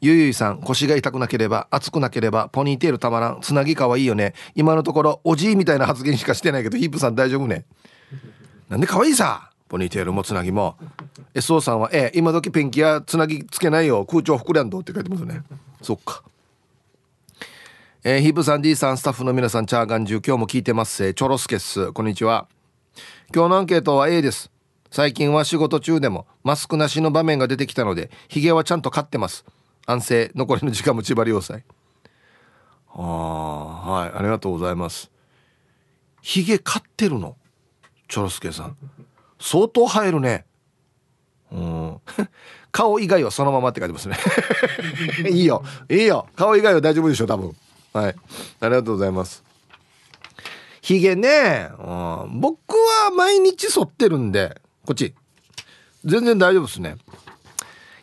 [0.01, 3.39] ゆいゆいさん腰が痛くなければ熱くなければポニーテールたまらん。
[3.41, 4.34] つなぎかわいいよね。
[4.56, 7.65] 今のところおじいみたいな発言しかしてないけどヒープさん大丈夫ね
[8.69, 10.76] なんでかわいさポニーテールもつなぎも。
[11.34, 14.06] SO さんは「ええ今時ペンキやつなぎつけないよ。
[14.06, 15.41] 空調膨らんど」って書いてますね。
[15.82, 16.23] そっか。
[18.04, 20.95] えー、ヒープさん D さんスタッフの皆さんチャーガンジュ今日も聞いてます。
[20.95, 21.91] せチョロスケっす。
[21.91, 22.47] こんにちは。
[23.34, 24.52] 今日のアンケートは A です。
[24.91, 29.43] 最近は仕事中でもマスクなしの場面が出てきたのでヒゲはちゃんと飼ってます。
[29.88, 31.63] 安静残りの時間も千葉良斎
[32.95, 35.10] ああはいありがとうございます。
[36.21, 37.36] ヒゲ飼ってるの？
[38.08, 38.78] チョロスケさん。
[39.39, 40.46] 相当生えるね。
[41.52, 42.02] うん。
[42.72, 44.18] 顔以外はそのままって書いてますね。
[45.30, 45.63] いいよ。
[45.89, 46.28] いいよ。
[46.36, 47.56] 顔以外は大丈夫でしょ多分。
[47.94, 48.16] はい。
[48.62, 49.44] ありがとうございます。
[50.82, 55.13] ヒゲね、うん、僕は毎日剃ってるんでこっち。
[56.04, 56.98] 全然大丈夫ですね。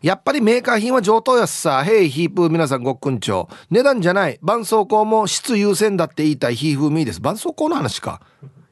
[0.01, 1.85] やっぱりメーカー品は上等やすさ。
[1.85, 3.55] ヘイヒープー皆さんごっくんちょう。
[3.71, 4.39] 値段じゃない。
[4.41, 7.19] 絆創膏も質優先だって言いたいヒーフーミーです。
[7.19, 8.23] 絆創膏の話か。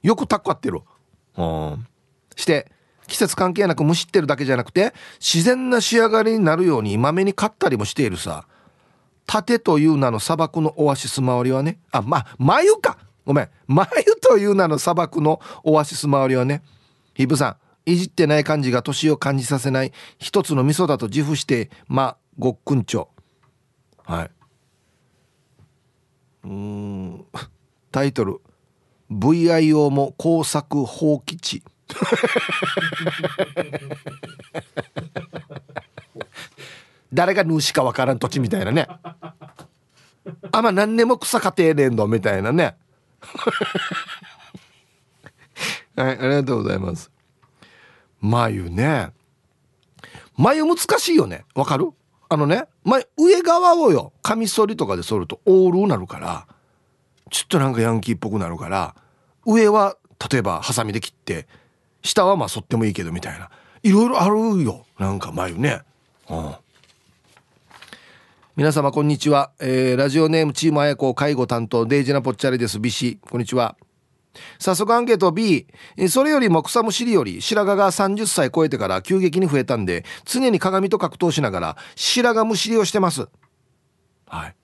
[0.02, 0.80] よくタッコってる。
[1.38, 1.86] うん。
[2.36, 2.70] して、
[3.06, 8.46] 季節関係なくむしってるだけじゃなくて、自然な仕上がりになるようにまめに買ったりもしているさ。
[9.26, 11.78] 盾という名の砂漠のオアシス周りはね。
[11.90, 12.98] あ、ま、眉か。
[13.24, 13.48] ごめん。
[13.66, 13.88] 眉
[14.20, 16.62] という名の砂漠のオアシス周りはね。
[17.14, 17.56] ヒープさん、
[17.90, 23.08] いじってない感じが年を感じさせない一つの味噌だと自負してまごっくんちょ
[24.04, 24.30] はい
[26.44, 27.24] うん
[27.90, 28.40] タイトル
[29.10, 31.62] VIO も工作放棄地。
[37.12, 38.86] 誰が主かわからん土地みたいなね。
[40.52, 42.76] あまあ何年も草家庭連動みたいなね。
[45.96, 47.10] はいありがとうございます。
[48.20, 49.10] 眉ね。
[50.36, 51.44] 眉難しいよね。
[51.54, 51.90] わかる？
[52.28, 56.46] あのね前上側をよカミソリとかで剃るとオールなるから。
[57.30, 58.94] ちょっとなんかヤンキーっぽくなるから
[59.46, 59.96] 上は
[60.30, 61.46] 例えばハサミで切って
[62.02, 63.50] 下はまあ剃ってもいいけどみたいな。
[63.82, 64.86] いろいろあるよ。
[64.98, 65.82] なんか眉ね。
[66.28, 66.54] うん。
[68.56, 72.80] 皆様こんにちは、えー、ラジオネームチームあやこ介護担当デイジナポッチャリです。
[72.80, 73.76] ビシこんにちは。
[74.58, 75.66] 早速アンケート B
[76.08, 83.28] それよりも草むしりより白髪が30歳超えてから急激に増えたんで常に鏡と格闘しながら白髪むしりをしてます。
[84.26, 84.54] はい。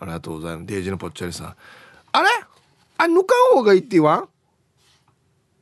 [0.00, 0.66] ありがとうございます。
[0.66, 1.56] デイジのぽっちゃりさん。
[2.16, 2.28] あれ？
[2.96, 4.28] あ抜かん方がいいって言わん？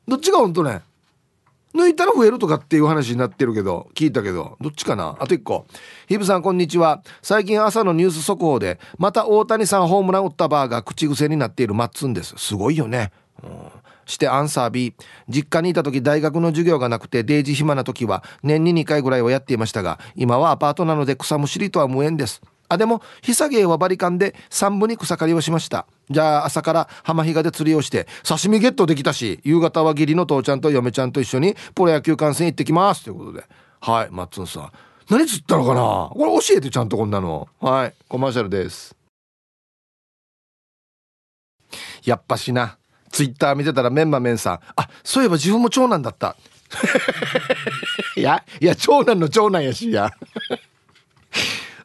[0.06, 0.82] どっちが本当ね
[1.74, 4.58] 抜いたら増えるとかっていう話になってるけど聞いたけど。
[4.60, 5.16] どっちかな？
[5.18, 5.64] あと1個。
[6.08, 7.02] ヒブさんこんにちは。
[7.22, 11.72] 最近朝のニュース速報でまた大谷さんホームラン打ったバーが口癖になっている。
[11.72, 12.34] マッツンです。
[12.36, 13.12] すごいよね、
[13.42, 13.50] うん、
[14.04, 14.94] してアンサー B
[15.30, 22.42] 実家にいた時大学の授業がなくてデイジ暇な時は年に2回ぐらいはやっていましたが今はアパートなので草むしりとは無縁です。
[22.72, 25.86] あでもひさげはバリカンで3分に草刈りをしました。
[26.08, 33.04] じゃあ朝から浜比嘉で釣りをして刺身ゲットできたし夕方は義理の父ちゃんと嫁ちゃんと一緒にプロ野球観戦行ってきます。
[33.04, 33.44] ということで。
[33.80, 34.72] はいマッツンさん。
[35.10, 36.08] 何釣ったのかな？
[36.14, 37.46] これ教えてちゃんとこんなの。
[37.60, 38.96] はいコマーシャルです。
[42.04, 42.78] やっぱしな。
[43.10, 44.60] ツイッター見てたらメンマメンさん。
[44.76, 46.36] あそういえば自分も長男だった。
[48.16, 50.10] いやいや長男の長男やしや。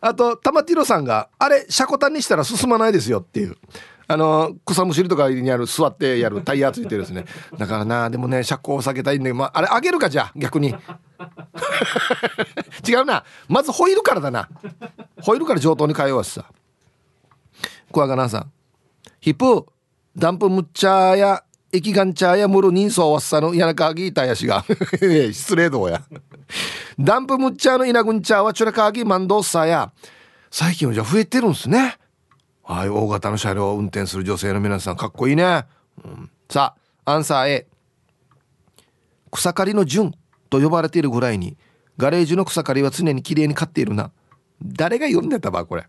[0.01, 3.57] あと玉ティロさんがあれシャコタンにしたら進まないですよっていう。
[4.09, 7.25] あの草むしりとかにある座ってやるタイヤついてるですね。
[7.57, 10.69] だからなでもね車高を下げたいんで、まあ、あれ上げるかじゃあ逆に。
[12.87, 13.25] 違うな。
[13.49, 14.47] まずホイールからだな。
[15.21, 16.45] ホイールから上等に変えようしさ。
[17.91, 18.51] 小若菜さん。
[19.19, 19.65] ヒップ
[20.15, 24.63] ダンプムッチャーや駅ガンチャーやムル人相わっさの柳川ギータやしが。
[25.33, 26.01] 失礼道や。
[26.99, 29.91] ダンプムッチャーの稲ぐんちゃーはチュラカーギマンドッサーや
[30.49, 31.97] 最近はじゃあ増えてるんですね。
[32.63, 35.65] はい大型の車両を運転する女性の皆さんかっこいいね、
[36.03, 37.67] うん、さあアンサー A
[39.31, 40.13] 草刈りの順
[40.49, 41.55] と呼ばれているぐらいに
[41.97, 44.11] ガレージの草刈りは常に綺麗に刈っているな。
[44.63, 45.85] 誰が読んでたばこれ。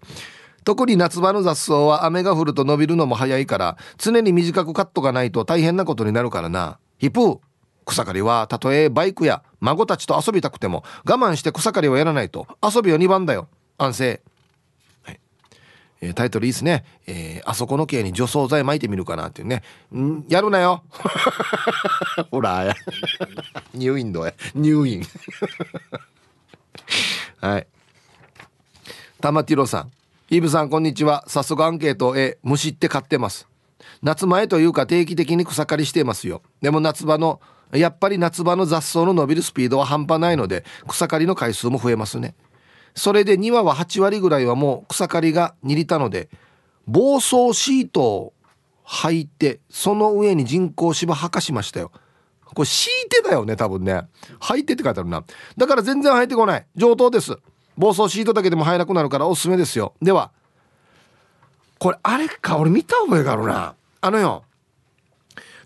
[0.64, 6.78] 特に夏場の雑草は雨が降ると伸びるのも早いから常に短くカットがないと大変なことになるからな。
[6.98, 7.38] ヒプー。
[7.88, 13.48] 草刈りはたとえバイクや孫たちと遊びたくても我慢して草刈りをやらないと遊びは2番だよ。
[13.78, 14.20] 安静、
[15.02, 15.20] はい。
[16.00, 19.62] えー、タイトルいいですね、えー、あそこの系に除草剤巻いてみるかなっていうね。
[19.94, 20.82] んやるなよ。
[22.30, 22.74] ほらや。
[23.74, 24.34] 入院どや。
[24.54, 25.02] 入院
[27.40, 27.66] はい。
[29.20, 29.90] 玉ティロさん。
[30.30, 31.24] イブさんこんにちは。
[31.26, 33.48] 早速アンケート A 虫って買ってます。
[34.02, 36.42] 夏前というか定期的に草刈りしていますよ。
[36.60, 37.40] でも夏場の
[37.72, 42.34] やっぱり夏場の雑草の伸びるスピードは半端ないので草刈りの回数も増えますね。
[42.94, 46.28] それで2羽は8割ぐらいはもう草刈りが握りたので
[46.86, 48.32] 防草シートを
[48.86, 51.92] 履いてその上に人工芝履かしましたよ。
[52.44, 54.08] これ敷いてだよね多分ね。
[54.40, 55.22] 履いてって書いてあるな。
[55.56, 56.66] だから全然履いてこない。
[56.74, 57.36] 上等です。
[57.76, 59.94] 防草シートだけでも入らなくなるからおすすめですよ。
[60.00, 60.30] では
[61.78, 63.74] これあれか俺見た覚えがあるな。
[64.00, 64.44] あのよ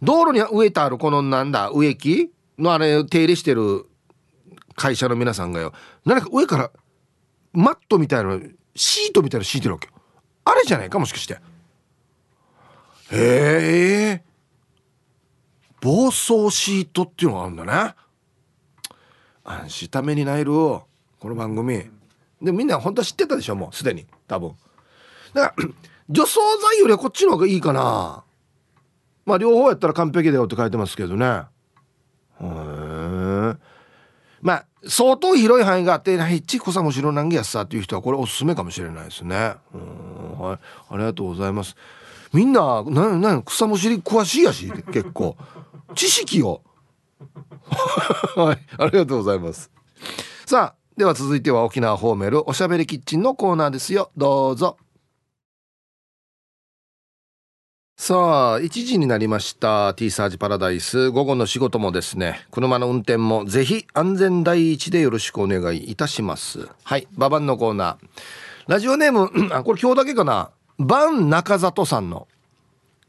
[0.02, 3.86] 道路に植えてあるこのなんだ植木のあれ手入れしてる
[4.74, 5.72] 会社の皆さんがよ。
[6.04, 6.70] 何か上から
[7.52, 8.38] マットみたいな
[8.74, 9.94] シートみたいなの敷いてるわけよ。
[10.44, 11.34] あれじゃないかもしかして。
[13.12, 14.24] へえ。
[15.80, 17.94] 防草シートっていうのがあるんだね。
[19.44, 20.86] 安心ためにないるこ
[21.22, 21.90] の番組。
[22.40, 24.06] でみんな本当は知ってたでしょもうすでに。
[24.26, 24.56] 多分。
[25.34, 25.68] だから
[26.08, 28.24] 除草剤よりはこっちの方がいいかな。
[29.24, 31.26] まあ両方やったら完璧だよって書いてますけどね。
[31.26, 31.44] へ
[32.40, 33.56] え。
[34.40, 39.54] まあ相当広い範囲があって「ヒッチコサムシロナンギやさ」っていう人はこれおすすめかもしれないですね。
[39.74, 40.58] うんはい。
[40.90, 41.76] ありがとうございます。
[42.32, 45.36] みんななな草むしり詳しいやし結構。
[45.94, 46.62] 知識を。
[48.36, 48.58] はい。
[48.78, 49.70] ありがとうございます。
[50.46, 54.10] さあでは続いては沖縄ホーメルおしゃべりキッチンのコーナーですよ。
[54.16, 54.76] どうぞ。
[58.04, 61.10] さあ1時になりました T サージパラダイス。
[61.10, 66.68] 午後の仕事もですね車の運転もぜひ安全第一でよろしくお願いいたします。
[66.82, 68.08] はいババンのコーナー。
[68.66, 70.50] ラジオネーム あこれ今日だけかな。
[70.78, 72.26] バン中里さんの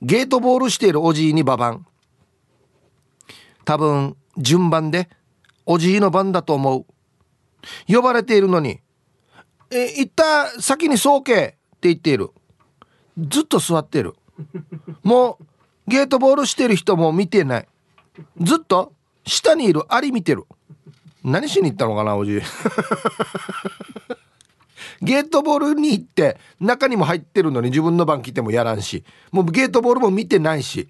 [0.04, 1.88] ゲートボールしているおじいにババン
[3.66, 5.10] 多分順番で
[5.66, 6.86] おじいの番だと思う。
[7.92, 8.80] 呼ばれているのに
[9.74, 12.30] 「え行った先に早慶」って言っている。
[13.18, 14.14] ずっと座っている。
[15.04, 15.46] もう
[15.88, 17.68] ゲートボールしてる人も見てない。
[18.40, 18.94] ずっと
[19.26, 20.46] 下にいるアリ見てる。
[21.24, 22.42] 何しに行ったのかなおじい。
[25.02, 29.04] ゲートボールに行って中にも入ってるのに自分の番来てもやらんし。
[29.32, 30.88] もうゲートボールも見てないし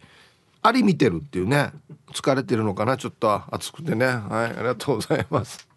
[0.61, 1.71] アリ見てるっていうね。
[2.13, 4.05] 疲れてるのかなちょっと暑くてね。
[4.05, 5.67] はいありがとうございます。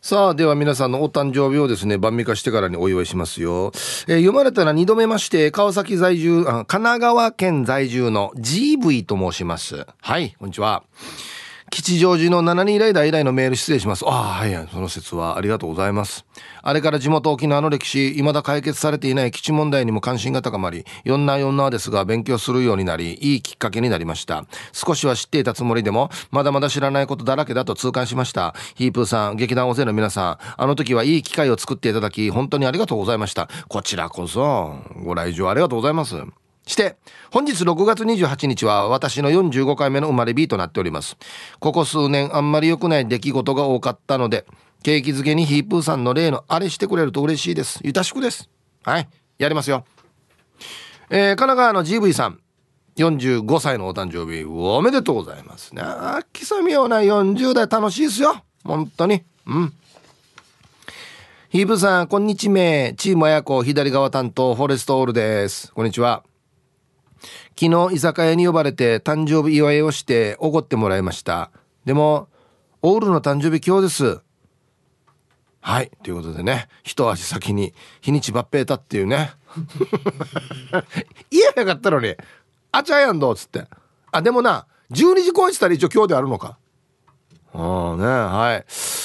[0.00, 3.72] さあでは皆さんのお誕生日をですね晩味化してからにお祝いしますよ、
[4.06, 9.86] えー、読まれたら二度目まして川崎在住神奈川県在住の GV と申します。
[10.00, 10.84] はいこんにちは。
[11.70, 14.04] 吉祥寺の7人ライダー以来のメール失礼します。
[14.06, 16.24] ああ、はい、その説はありがとうございます。
[16.62, 24.44] あれから地元沖縄の歴史、未だ解決されていない基地問題にも関心が高まり、4な4なですが勉強するようになり、いいきっかけになりました。
[24.72, 28.54] 少しは知っていたつもりでも、まだまだ知らないことだらけだと痛感しました。
[28.74, 33.48] ヒープーさん、劇団大勢の皆さん、あの時はいい機会を作っていただき、本当にありがとうございました。
[33.68, 36.16] こちらこそ、ご来場ありがとうございます。
[36.68, 36.96] して
[37.32, 41.16] 本日6月28日は私の45回目の生まれ日となっております。
[41.58, 44.46] ここ数年あんまり良くない出来事が多かったので
[44.82, 47.80] 景気づけにヒープーさんの例のあれしてくれると嬉しいです。
[47.82, 48.48] ゆたしくです。
[48.84, 49.08] はい。
[49.38, 49.84] やりますよ。
[51.10, 52.40] えー、神奈川の GV さん。
[52.96, 54.44] 45歳のお誕生日。
[54.44, 55.74] おめでとうございます。
[55.74, 55.82] ね
[56.32, 58.42] きさみような40代楽しいですよ。
[58.64, 59.22] 本当に。
[59.46, 59.72] うん。
[61.50, 62.92] ヒープーさんこんにちは。
[62.96, 65.72] チーム親子左側担当フォレストオールです。
[65.72, 66.27] こんにちは。
[67.58, 71.50] 昨日居酒屋に呼ばれて誕生日祝いをしておごってもらいました。
[71.84, 72.28] でも
[72.82, 74.20] オールの誕生日今日です。
[75.60, 75.90] はい。
[76.02, 79.32] ということでね一足先に日にち抜兵たっていうね。
[81.30, 82.14] 言えなかったのに
[82.70, 83.66] 「あちゃやんど」っつって。
[84.10, 86.58] あでもな12時超えてたら一応今日であるのか。
[87.52, 88.04] ああね。
[88.04, 88.64] はい。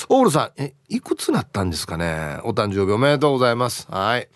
[0.09, 2.39] オールさんえいくつなったんですかね。
[2.43, 3.87] お誕生日おめでとうございます。
[3.89, 4.29] はい。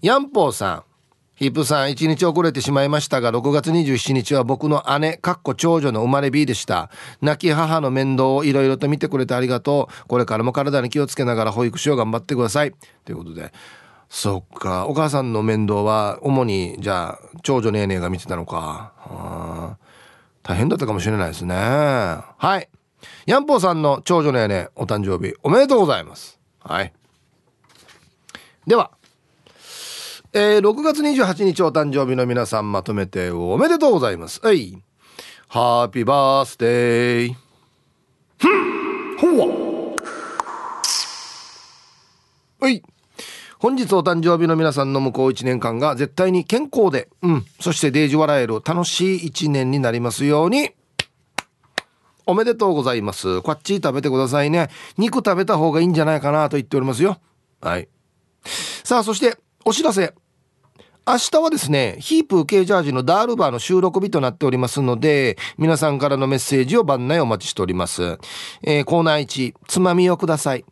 [0.00, 0.93] ヤンポーさん。
[1.36, 6.90] ヒップさん、一日遅れてしまいましたが、6月27日は僕の姉、かっこ長女の生まれ日でした。
[7.22, 10.06] 亡き母の面倒をいろいろと見てくれてありがとう。
[10.06, 12.72] これからも体に気をつけながら保育士を頑張ってください。
[13.04, 13.52] ということで。
[14.08, 14.86] そっか。
[14.86, 19.76] お母さんの面倒は、主に、じゃあ、長女ネーネーが見てたのか。
[20.44, 21.56] 大変だったかもしれないですね。
[21.56, 22.68] はい。
[23.26, 26.38] ヤンポーさんの長女ネーネー、お誕生日、おめでとうございます。
[26.60, 26.92] はい。
[28.68, 28.92] では、
[30.36, 34.40] えー、6月28日お誕生日の皆さんまとめておめでとうございます。
[34.42, 34.82] はい。
[35.46, 37.34] ハッピーバースデー。
[38.38, 39.94] ふんほわ
[42.58, 42.82] はい。
[43.60, 50.72] 本日お誕生日の皆さんの向こう1年間が絶対に健康で、うん、そしてデージ笑える楽しい1年になりますように。
[52.26, 53.40] おめでとうございます。
[53.42, 54.68] こっち食べてくださいね。
[54.98, 57.20] 肉食べた方がいいんじゃないかなと言っておりますよ。
[57.60, 57.88] はい。
[58.82, 60.12] さあ、そして、お知らせ。
[61.06, 68.18] 明日はですね、ヒープー K ジャージのダールバーの収録日となっておりますので、皆さんからのメッセージを番内お待ちしております。
[68.62, 70.64] えー、コーナー1、つまみをください。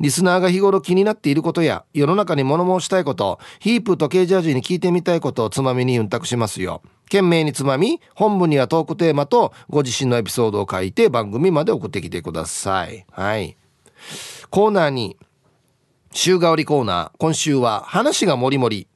[0.00, 6.80] リスナーが日頃気になっていることや、世の中に物申したいこと、ヒープと K ジャージに聞いてみたいことをつまみにうんたくしますよ。
[7.04, 13.04] 懸命につまみ、本文にはトークテーマとご自身のエピソードを書いて番組まで送ってきてください。
[13.10, 13.58] はい。
[14.48, 15.18] コーナーに、
[16.12, 18.88] 週替わりコーナー、今週は話がもりもり。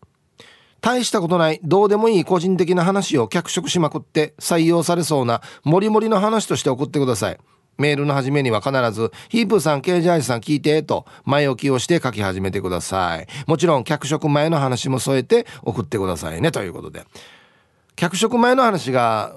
[0.80, 7.38] 大したことないどうでもいい個人的な話を脚色しまくって採用されそうなモリモリの話として送ってください。
[7.78, 13.26] メールの始めには必ず「ヒープさんケージャージさん聞いて」と前置きをして書き始めてください。
[13.46, 17.04] もちろん脚色前の話も添えて送ってくださいねということで。
[17.96, 19.34] 脚色前の話が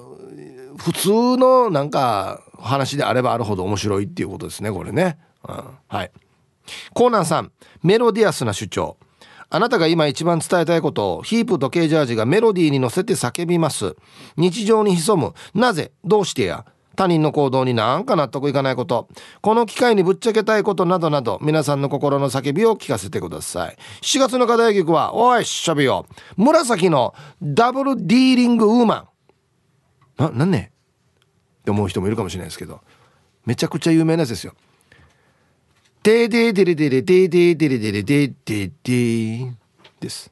[0.78, 6.12] 普通のなんか話であればあるほど面白いっていうことですねこれね、うん、はい。
[6.94, 7.52] コーナーさん
[7.82, 8.98] メロディアスな主張。
[9.56, 13.96] あなたが今一番伝えたいことをヒープとケージャージがメロディーに乗せて叫びます。
[14.36, 15.36] 日常に潜む。
[15.54, 15.92] なぜ？
[16.04, 16.66] どうしてや？
[16.96, 19.10] 他人の行動になんか納得いかないこと。
[19.42, 23.78] この機会にぶっちゃけたいことなどなど皆さんの心の叫びを聞かせてください。
[24.02, 29.08] 7月の課題曲は「おいしゃべよ」紫のダブルディーリングウーマン。
[30.18, 30.72] ななんね？
[31.60, 32.82] って思う人もいるかもしれないですけど。
[33.46, 34.56] めちゃくちゃ有名なやつですよ。
[36.04, 39.54] でででれでれでででれでれででで
[40.02, 40.30] です。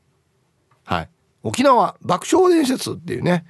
[0.84, 1.10] はい。
[1.44, 3.46] 沖縄爆笑伝説っていうね。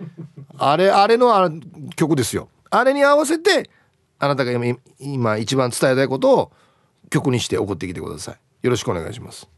[0.59, 1.49] あれあれのあ
[1.95, 2.47] 曲ですよ。
[2.69, 3.71] あれに合わせて
[4.19, 6.51] あなたが今今一番伝えたいことを
[7.09, 8.35] 曲にして送ってきてください。
[8.61, 9.49] よろしくお願いします。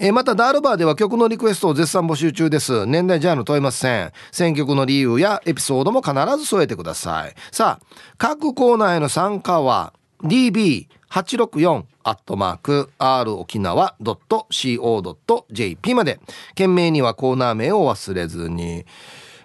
[0.00, 2.86] え、またダールバーでは曲のリクエストを絶賛募集中です。
[2.86, 4.12] 年代ジャンル問いません。
[4.32, 7.34] 選曲の理由やエピソードも必ず添えてください。
[7.52, 7.86] さあ
[8.18, 9.92] 各コーナーへの参加は
[10.24, 16.18] DB 864アットマーク r 沖縄 .co.jp まで。
[16.54, 18.86] 件名にはコーナー名を忘れずに。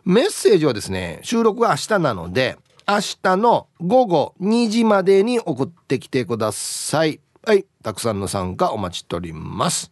[0.06, 2.58] メッセージはですね収録は明日なので
[2.88, 7.20] 明日の午後2時までに送ってきてください。
[7.46, 9.92] はいたくさんの参加お待ちしております。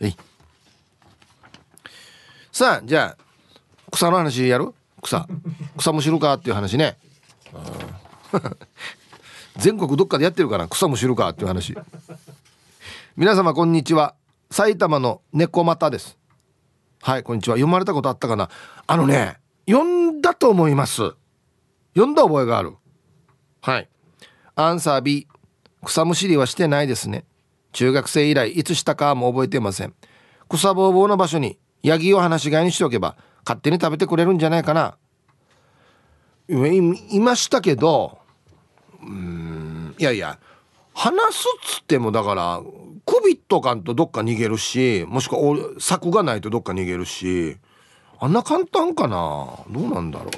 [0.00, 0.16] はい。
[2.50, 3.22] さあじゃあ
[3.90, 4.72] 草の話やる？
[5.02, 5.28] 草。
[5.76, 6.32] 草むしるか？
[6.34, 6.96] っていう話ね。
[9.56, 11.76] 全国どっかでやってるかな草むしるかっていう話。
[13.16, 14.14] 皆様こんにちは。
[14.50, 16.18] 埼玉の猫又です。
[17.02, 17.56] はいこんにちは。
[17.56, 18.48] 読まれたことあったかな。
[18.86, 19.38] あのね
[19.68, 21.12] 読んだと思います。
[21.94, 22.74] 読んだ覚えがある。
[23.60, 23.88] はい。
[24.54, 25.26] アンサー B
[25.84, 27.24] 草むしりはしてないですね。
[27.72, 29.94] 中学生以来いつしたかも覚えてません。
[30.48, 34.96] 草ぼうぼうの場所にヤギを放し飼いにしておけば勝手に食べてくれるんじゃないかな。
[36.48, 38.18] いましたけど
[39.02, 39.94] うん。
[39.98, 40.38] いやいや
[40.94, 41.44] 話す
[41.76, 42.60] っつってもだから
[43.06, 47.56] 首とかんとどっか逃げるしもしくは柵がないとどっか逃げるし
[48.18, 49.48] あんな簡単かな？
[49.70, 50.28] どうなんだろう。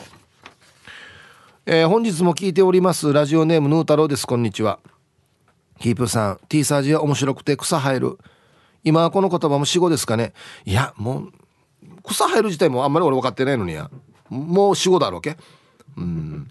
[1.66, 4.26] えー、本日も聞いておりますラジオネームヌー太郎です。
[4.26, 4.78] こんにちは。
[5.78, 8.18] ヒープさん T サージは面白くて草生える。
[8.84, 10.32] 今この言葉も死語ですかね。
[10.64, 11.32] いやもう
[12.04, 13.90] 草生える自体もあんまり俺分かってないのにや。
[14.28, 15.36] もう死語だろうけ。
[15.96, 16.48] うん。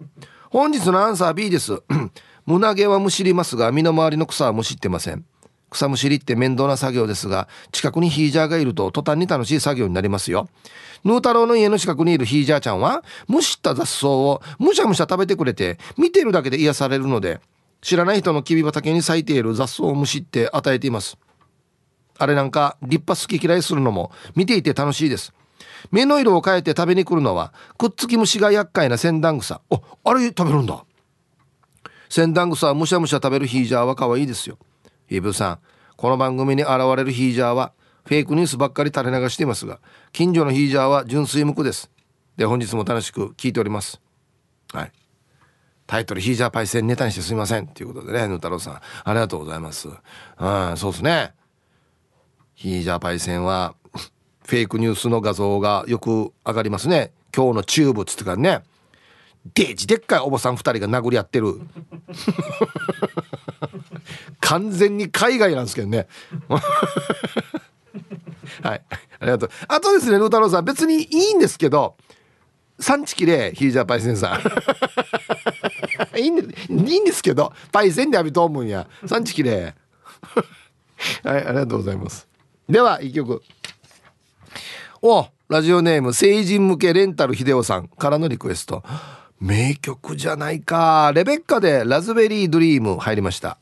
[0.51, 1.81] 本日のアンサー B です。
[2.45, 5.23] 胸毛はむしりますが身の回りの草はむしってません。
[5.69, 10.49] 草むしりって面倒な作業ですが近くにヒージャーがいると途端に楽しい作業になりますよ。
[11.05, 17.39] ヌー太郎の家の近くにいるヒージャーちゃんは蒸しった雑草をむしゃむしゃ食べてくれて見ているだけで癒されるので
[17.79, 21.17] 知らない人のきび畑に咲いている雑草をむしって与えています。
[22.17, 25.31] あれなんか立派好き嫌いするのも見ていて楽しいです。
[25.89, 30.85] 目の色を変えて食べに来るのはくっつき虫が厄介なセンダングサおあれ食べるんだ。
[32.09, 34.57] センダングサはむしゃむしゃ食べるヒージャーは可愛いですよ。
[35.07, 35.59] ヒーブさん
[35.95, 37.73] この番組に現れるヒージャーは
[38.05, 39.79] フェイクニュースばっかり垂れ流していますが
[40.11, 41.89] 近所のヒージャーは純粋無垢です。
[42.37, 44.01] で本日も楽しく聞いております。
[44.73, 44.91] はい。
[45.87, 48.73] タイトル「ヒージャーパイセンネタにしてすみません」ということでねぬ太郎さん。
[48.75, 48.81] あ
[49.13, 49.89] りがとうございます。
[49.89, 51.33] うんそうですね。
[52.55, 53.75] ヒージャーパイセンは
[54.45, 57.11] フェイクニュースの画像がよく上がりますね。
[57.35, 58.63] 今日のチューブっつってからね。
[59.53, 61.55] デージでっかいおばさん2人が殴り合ってる。
[64.39, 66.07] 完全に海外なんですけどね。
[68.61, 68.81] はい。
[69.19, 69.49] ありがとう。
[69.67, 70.65] あとですね野太郎さん。
[70.65, 71.95] 別にいいんですけど
[72.79, 74.41] 産地きれヒージャーパイセンさん。
[76.19, 78.87] いいんいいんですけどパイセンで浴びと思うんや。
[79.05, 79.75] 産地きれ。
[81.23, 82.27] はいありがとうございます。
[82.69, 83.41] では一曲。
[85.03, 88.83] おラジオネーム成人向けレンタル秀夫さんからのリクエスト。
[89.39, 91.11] 名曲じゃないか。
[91.15, 93.57] レベッカでラズベリードリーム入りました。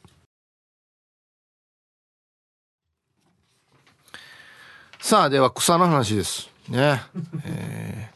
[4.99, 6.49] さあでは草の話です。
[6.67, 7.01] ね、
[7.45, 8.15] えー、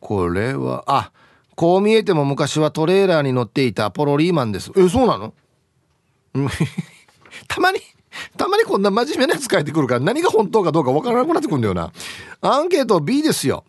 [0.00, 1.10] これはあ
[1.56, 4.70] こう見えても昔はトレーラーに乗っていたポロリーマンです。
[4.76, 5.32] えそうなの？
[7.48, 7.80] たまに
[8.36, 11.92] たまにこんな真面目なやつ書いてくるから何が本当かどうかわからなくなってくるんだよな。
[12.40, 13.64] アンケート B ですよ。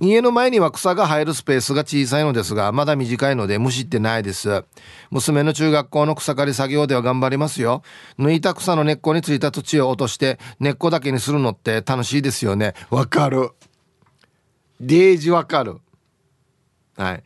[0.00, 4.64] 家の前には草が生えるスペースが小さいのですがまだ短いので虫ってないです。
[5.10, 7.82] 娘の中学校の草刈り作業では頑張りますよ。
[8.18, 12.74] 抜いた草の根っこについた土を落として根っこだけにするのって楽しいですよね。
[12.90, 13.50] わかる。
[14.80, 15.76] デージわかる。
[16.96, 17.22] はい。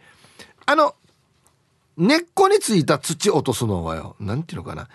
[0.66, 0.94] あの
[1.96, 4.88] 根っこについた土落とすのはよ何ていうのかな。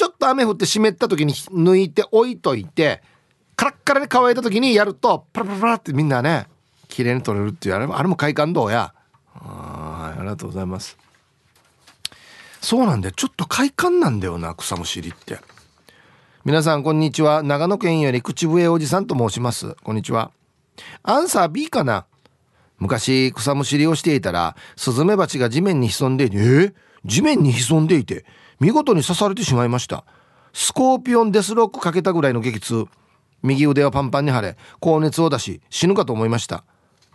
[0.00, 3.02] ちょっと雨降って湿った時に抜いて置いといて
[3.54, 6.46] カラッカラに乾いた時にやるとパラパラパラってみんなね
[6.88, 8.94] 綺麗に取れるっていうあれもあれも快感どうや。
[9.34, 10.96] はいありがとうございます。
[12.62, 13.14] そうなんだよ。
[13.14, 15.38] ちょっと快感なんだよな草むしりって。
[16.46, 17.42] 皆さんこんにちは。
[17.42, 19.76] 長野県より口笛おじさんと申します。
[19.84, 20.30] こんにちは。
[21.02, 22.06] アンサー B かな？
[22.78, 26.40] 昔草むしりをしていたらスズメバチが地面に潜んでいてえ？
[26.40, 26.74] ー、
[27.04, 28.24] 地面に潜んでいて。
[28.60, 30.04] 見事に刺されてしまいました。
[30.52, 32.84] スコーピオンデスロックかけたぐらいの激痛。
[33.42, 36.64] 右腕はパンパンに腫れ高熱を出し死ぬかと思いました。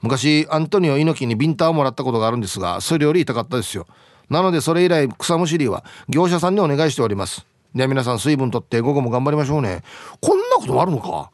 [0.02, 3.86] 昔アントニオ猪木にビンタをもらったことがあるんですがそれより痛かったですよ。
[4.30, 7.46] なのでそれ以来草むしりは業者さんにお願いしております。
[7.76, 9.84] では皆さん水分とって午後も頑張りましょうね。
[10.20, 11.30] こんなことあるのか。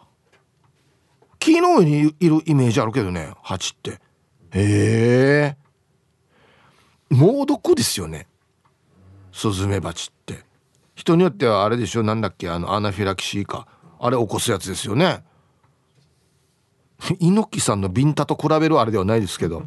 [1.39, 3.31] 木の上にいるイメージあるけどね。
[3.41, 3.91] 蜂って。
[3.91, 5.57] へえ。
[7.09, 8.27] 猛毒ですよね。
[9.41, 10.43] スズメバチって。
[10.93, 12.03] 人によってはあれでしょ？
[12.03, 12.47] なんだっけ？
[12.47, 13.65] あのアナフィラキシーか。
[13.99, 15.23] あれ起こすやつですよね。
[17.19, 19.63] 猪木さんのビンタと比べるあれではないですけど。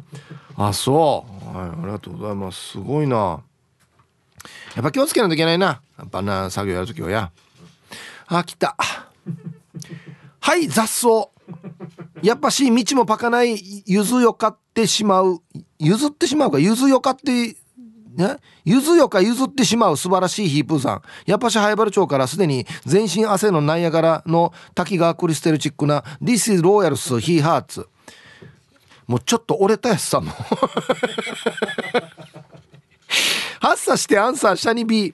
[0.55, 1.57] あそう。
[1.57, 2.71] はいありがとうございます。
[2.71, 3.41] すごいな。
[4.75, 5.81] やっぱ気をつけないといけないな。
[5.97, 7.31] やっぱな作業やるときはや。
[8.27, 8.77] あ来た。
[10.39, 11.29] はい雑草。
[12.21, 15.41] やっぱし道もパカないゆずよかってしまう。
[15.79, 16.59] 譲ってしまうか？
[16.59, 17.57] ゆずよかって
[18.15, 21.01] ね、ゆずよか譲ってしまう素晴らしいヒープーさん。
[21.25, 27.85] やっぱしハイバル町からすでに全身汗のナイアガラの滝川クリステルチックな This is Royals He Hearts。
[29.07, 30.31] もうちょっと折れたやつさも。
[33.59, 35.13] 発作してアンサーシャニビ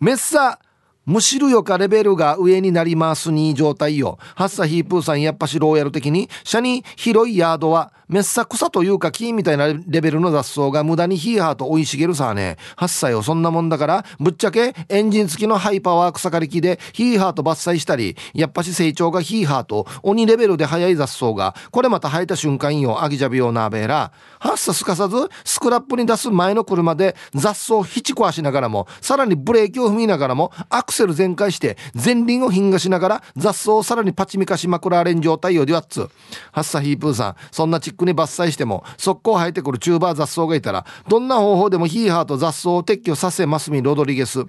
[0.00, 0.69] メッサー
[1.10, 4.20] むしるよかレベルが上になりますに状態よ。
[4.36, 12.58] ハッサヒープーさんやっぱしローヤル的に、シャニ広いヤードは、めっさ草というか木みたいなレベルの雑草が無駄にヒーハーと生い茂るさね。
[12.76, 24.12] ハッサよ、そんなもんだから、ぶっちゃけエンジン付きのハイパワー草刈り機でヒーハーと伐採したり、やっぱし成長がヒーハーと鬼レベルで速い雑草が、これまた生えた瞬間よ、アギジャビオナーベーラ。
[24.40, 36.08] ハッサすかさず、スクラップに出す前の車で雑草をひち壊しながらも、さらにブレーキを踏みながらも、アクセル全開して前輪を品がしながら雑草をさらにパチミカしまくられん状態よりはっつ。
[36.52, 44.44] ハッサヒープーさんそんなチックに伐採しても速攻生えてくるチューバー雑草がいたらどんな方法でもヒーハーと雑草を撤去させますみロドリゲス。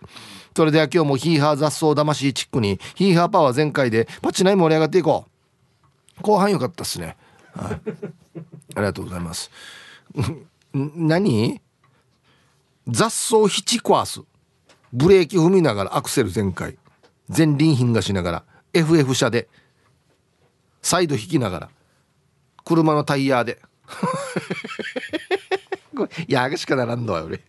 [0.56, 5.26] それでは今日もヒーハー雑草魂チックにヒーハーパワー全開でパチナイ盛り上がっていこ
[6.20, 6.22] う。
[6.22, 7.18] 後半良かったっすね。
[7.56, 7.82] はい。
[8.76, 9.52] ありがとうございます。
[10.74, 11.62] 何？
[12.88, 14.22] 雑草ひち壊す
[14.92, 16.78] ブレーキ踏みながらアクセル全開。
[17.36, 18.44] 前輪品がしながら
[18.74, 19.48] FF 車で
[20.82, 21.70] サイド引きながら
[22.66, 23.62] 車のタイヤで。
[25.96, 27.42] これヤーしかならんのよ俺。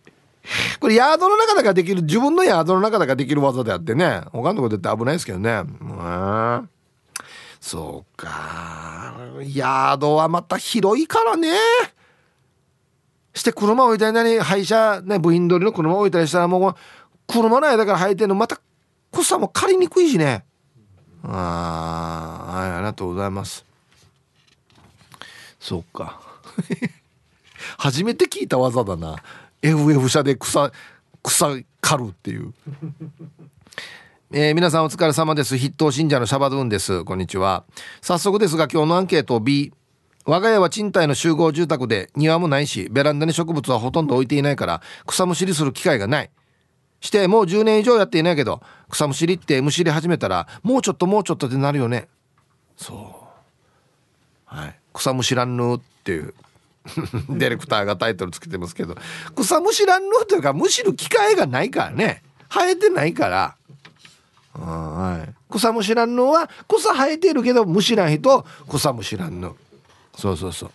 [0.79, 4.21] これヤードの中だからできる自分のヤードの中だからできる技であってね。
[4.31, 5.51] 他のところって危ないですけどね。
[5.51, 6.69] うん。
[7.61, 9.15] そうか。
[9.53, 11.49] ヤードはまた広いからね。
[13.33, 16.75] して車置いたり何廃車ね部品取りの車置いたりしたらもう
[17.27, 18.59] 車の間から生えてるのまた
[19.11, 20.43] 草も刈りにくいしね。
[21.23, 23.65] ああはいありがとうございます。
[25.59, 26.19] そうか。
[27.77, 29.15] 初めて聞いた技だな。
[29.61, 30.71] FF 車で草
[31.23, 32.53] 草刈るっていう。
[34.35, 35.57] えー、皆さんお疲れ様です。
[35.57, 37.03] 筆頭信者のシャバドゥンです。
[37.05, 37.63] こんにちは。
[38.01, 39.71] 早速ですが今日のアンケート B
[40.25, 46.31] 我が家は賃貸の集合住宅で庭もないしベランダに植物はほとんど置いていないから草むしりする機会がない。
[47.01, 52.07] してもう10年以上やっていないけど草むしりってむしり始めたらもうちょっともうちょっとってなるよね。
[52.77, 52.93] そ
[54.53, 54.55] う。
[54.55, 54.75] はい。
[54.93, 56.33] 草むしらんぬっていう
[57.29, 58.95] ディレクターがタイトルつけてますけど。
[59.35, 62.23] 草むしらんぬというかむしる機会がないからね。
[62.49, 63.55] 生えてないから。
[64.53, 65.33] はい。
[65.51, 69.51] 草むしらんぬは草生えてるけどむしらん人草むしらんぬ
[70.15, 70.71] そうそうそう。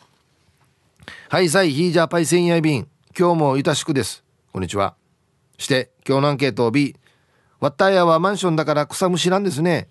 [1.29, 4.25] はいさいヒージャーパイセンヤイビン今日もゆたしくです。
[4.53, 4.95] こんにちは。
[5.59, 6.97] して今日のアンケートを B
[7.61, 9.89] ワッターヤはマンションだから草むしなんですね。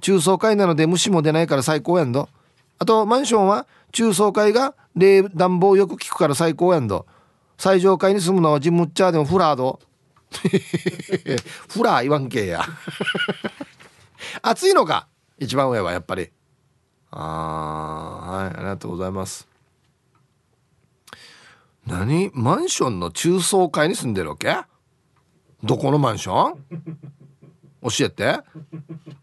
[0.00, 2.28] 中層階なので虫も出ないから最高やんど。
[2.78, 7.06] あとマンションは中層階が冷暖房よく効くから最高やんど。
[7.58, 9.78] 最上階に住むのはジムッチャーでもフラード
[11.68, 12.64] フラー言わんけや。
[14.42, 15.06] 暑いのか？
[15.38, 16.30] 一番上はやっぱり。
[17.14, 19.46] ああはいありがとうございます。
[21.86, 22.30] 何？
[22.32, 24.56] マンションの中層階に住んでるわけ？
[25.62, 26.64] どこのマンション？
[27.82, 28.40] 教えて。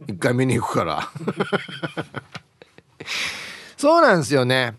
[0.07, 1.09] 一回見に行くから。
[3.77, 4.75] そうなんですよね。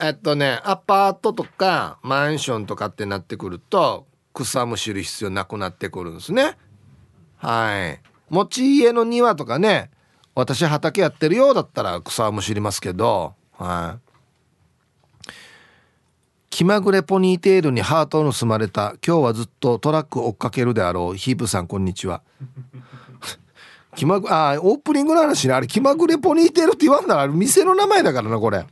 [0.00, 6.56] えっとねアパートとかマンションとかってなってくると草むしる必要なくなってくるんですね。
[7.36, 8.00] はい。
[8.30, 9.90] 持ち家の庭とかね
[10.40, 14.10] 私畑やってるようだったら草はむしりますけどはい。
[16.50, 21.16] 気まぐれポニーテールにハートを盗まれた今日はずっとトラック追っかけるであろう。
[21.16, 22.22] ヒープさんこんにちは。
[23.94, 25.54] 気まぐあオープニングの話ね。
[25.54, 28.66] あれ気まぐれポニーテールって言わんなら店の名前だからなこれ。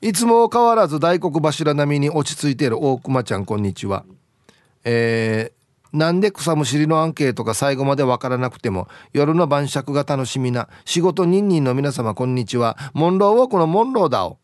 [0.00, 4.04] いつも変わらず大黒柱並みに落ち着いている大熊ちゃんこんにちは。
[4.84, 5.59] えー、
[5.92, 12.78] なんで草むしりのアンケートが最後までわからなくても夜の晩酌が楽しみな仕事人々の皆様こんにちは。
[12.94, 14.38] モンローウォークのモンローだお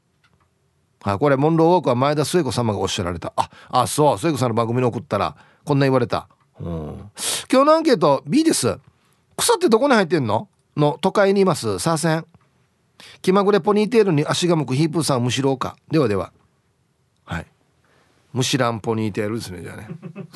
[1.02, 3.32] あこれモンローウォークは前田末子様がおっしゃられた。
[3.36, 6.28] ああそう末子さんの番組に送ったらこんな言われた、
[6.58, 7.10] うん、
[7.50, 8.78] 今日のアンケート B です。
[9.36, 10.48] 草ってどこに入ってんの？
[10.76, 11.78] の都会にいます。
[11.78, 12.26] さあせん
[13.22, 15.76] 気まぐれポニーテールに足が向くヒープーさんむしろうか。
[15.90, 16.32] ではでは。
[18.36, 19.88] むしらんポニーテールですねじゃあね。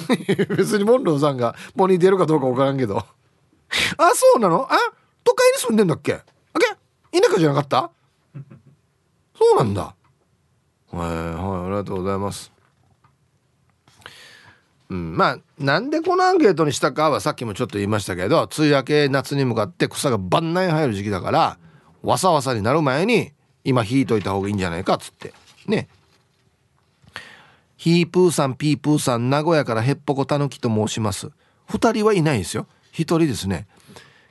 [0.57, 2.97] 別にモンローさんがポニーテールかどうか分からんけど。
[2.97, 3.05] あ
[4.15, 4.67] そうなの？
[4.71, 4.77] あ
[5.23, 6.15] 都会に住んでんだっけ？
[6.15, 6.25] あ
[7.13, 7.21] け？
[7.21, 7.91] 田舎じゃなかった？
[9.37, 9.95] そうなんだ。
[10.93, 12.51] はいはいありがとうございます。
[14.89, 21.59] うん、まあなんでこのアンケートにしたかはさっきもちょっと言いましたけど梅雨明け夏に向かって草が万内生える時期だから
[22.03, 23.33] わさわさになる前に
[23.63, 25.35] 今引いといた方がいいんじゃないかっつって。
[25.67, 25.87] ね。
[27.81, 31.31] ヒープーさんピープーさん名古屋からへっぽこたぬきと申します。
[31.71, 32.67] 2人はいないですよ。
[32.93, 33.67] 1人ですね。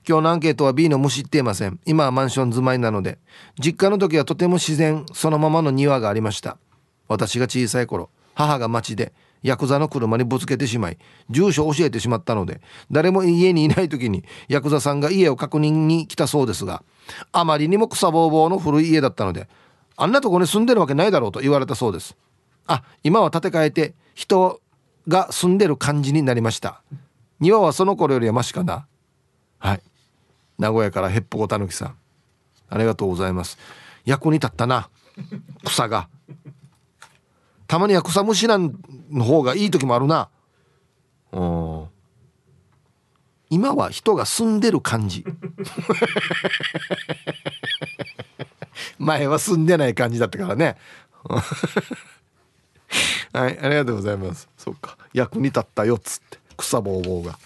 [0.07, 1.79] 今日のアンケートは B の虫っていません。
[1.83, 3.17] 今はマンション住まいなので。
[3.59, 6.59] 実家の時はとても自然そのままの庭がありました。
[7.07, 10.99] 私が小さい頃母が町でヤクザの車にぶつけてしまい
[11.31, 16.83] 住所を教えてしまったので誰も家にいない時にヤクザさんが家を確認に来たそうですが
[17.31, 19.49] あまりにも草ぼうぼうの古い家だったので
[19.97, 22.15] あんなとこに住んでるわけないだろうと言われたそうです。
[22.67, 24.61] あ今は建て替えて人
[25.07, 26.81] が住んでる感じになりました。
[27.39, 28.85] 庭はその頃よりはマシかな。
[29.57, 29.81] はい。
[30.57, 31.95] 名古屋からへっぽこたぬきさん。
[32.69, 33.57] ありがとうございます。
[34.05, 34.89] 役に立ったな
[35.63, 36.09] 草が。
[37.67, 38.73] たまには草むしなん
[39.11, 40.29] の方がいい時もあるな。
[41.31, 41.87] うん。
[43.49, 45.25] 今は人が住んでる感じ。
[48.99, 50.77] 前は住んでない感じだったからね。
[53.33, 54.49] はいありがとうございます。
[54.57, 54.97] そっか。
[55.13, 56.39] 役に立ったよっつって。
[56.57, 57.37] 草ぼうぼうが。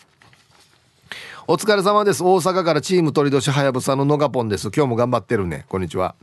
[1.45, 2.23] お疲れ様です。
[2.23, 4.69] 大阪からチーム鳥年はやぶさののがぽんです。
[4.73, 5.65] 今日も頑張ってるね。
[5.67, 6.15] こんにちは。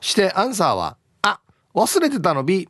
[0.00, 1.40] してアンサーはあ
[1.74, 2.68] 忘れてたの B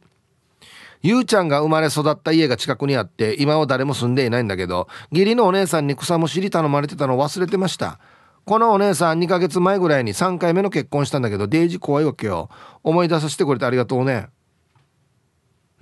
[1.02, 7.98] ゆうちゃんが生まれ育った家が近くにあって今は誰も住んでいないんだけど義理のお姉さんに草むしり頼まれてたの忘れてました。
[8.44, 12.48] このお姉さん2ヶ月前ぐらいに3回目の結婚したんだけどデイジ怖いわけよ。
[12.82, 14.28] 思い出させてくれてありがとうね。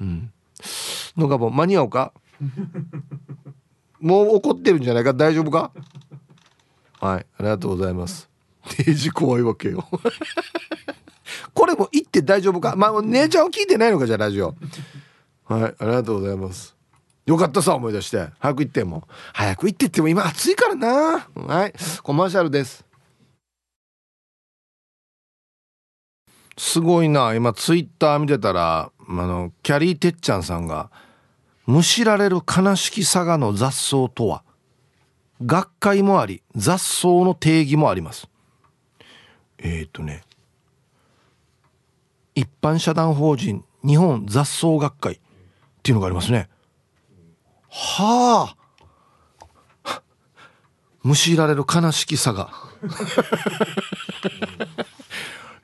[0.00, 0.32] うん。
[1.16, 2.12] のがも間に合うか？
[4.00, 5.12] もう怒ってるんじゃないか？
[5.12, 5.72] 大丈夫か？
[7.00, 8.28] はいありがとうございます。
[8.78, 9.86] デイジ怖いわけよ。
[11.54, 12.76] これも言って大丈夫か？
[12.76, 14.54] まあ姉ちゃんを聞いてないのかじゃあラジオ。
[15.44, 16.76] はいありがとうございます。
[17.26, 18.28] よかったさ思い出して。
[18.38, 19.06] 早く行っても。
[19.32, 21.28] 早く行ってっても今暑いからな。
[21.34, 22.84] はいコマーシャルです。
[26.56, 30.90] すごいな今ツイッター見てたらあのキャリーてっちゃんさんが
[31.66, 34.44] 「むしられる悲しき佐賀の雑草とは
[35.44, 38.28] 学会もあり雑草の定義もあります」
[39.58, 40.22] えっ、ー、とね
[42.36, 45.18] 一般社団法人日本雑草学会っ
[45.82, 46.48] ていうのがありますね。
[47.68, 48.54] は
[49.84, 49.84] あ。
[51.02, 52.50] むしられる悲しきさが。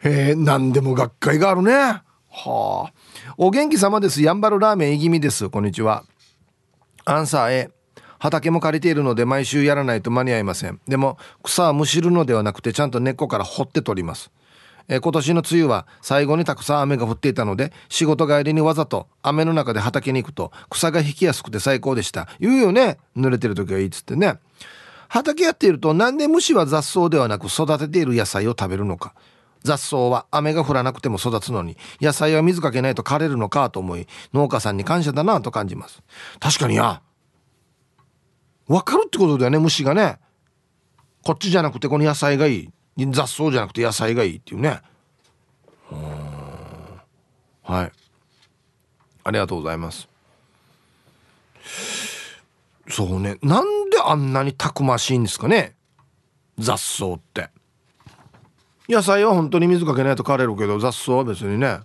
[0.03, 2.03] えー、何でも学会があるね。
[2.37, 3.32] はあ。
[3.39, 4.22] お元気様です。
[4.22, 5.49] やんばるラーメンいぎみです。
[5.49, 6.05] こんにちは。
[7.07, 7.70] アンサー A
[8.18, 10.78] 畑も借りているので毎週やらないと間に合いません。
[10.87, 14.30] でも草はむしるのではなくてちゃんと根っこから掘って取ります。
[14.89, 22.28] え今年の梅雨は最後にたくさん雨が降っていたので仕事帰りにわざと雨の中で畑に行くと草が引きやすくて最高でした。
[22.39, 22.99] 言うよね。
[23.16, 24.39] 濡れてる時はいいっつってね。
[25.09, 29.14] 畑やっているとなんで虫は雑草ではなく育てている野菜を食べるのか。
[29.66, 36.02] 雑草は雨が降らなくても育つのに野菜は水かけないと枯れるのかと思い農家さんに感謝だなと感じます。
[36.40, 37.02] 確かにや。
[38.68, 40.18] わかるってことだよね虫がね。
[41.24, 42.70] こっちじゃなくてこの野菜がいい。
[43.10, 44.80] 雑草じゃなくて野菜がいいっていうね。
[47.62, 47.92] はい。
[49.24, 50.08] ありがとうございます。
[52.88, 53.38] そうね。
[53.42, 55.74] なんであんなにたくましいんですかね。
[56.58, 57.50] 雑草って。
[58.89, 61.80] 野菜は本当に水かけないと枯れるけど雑草は別にね。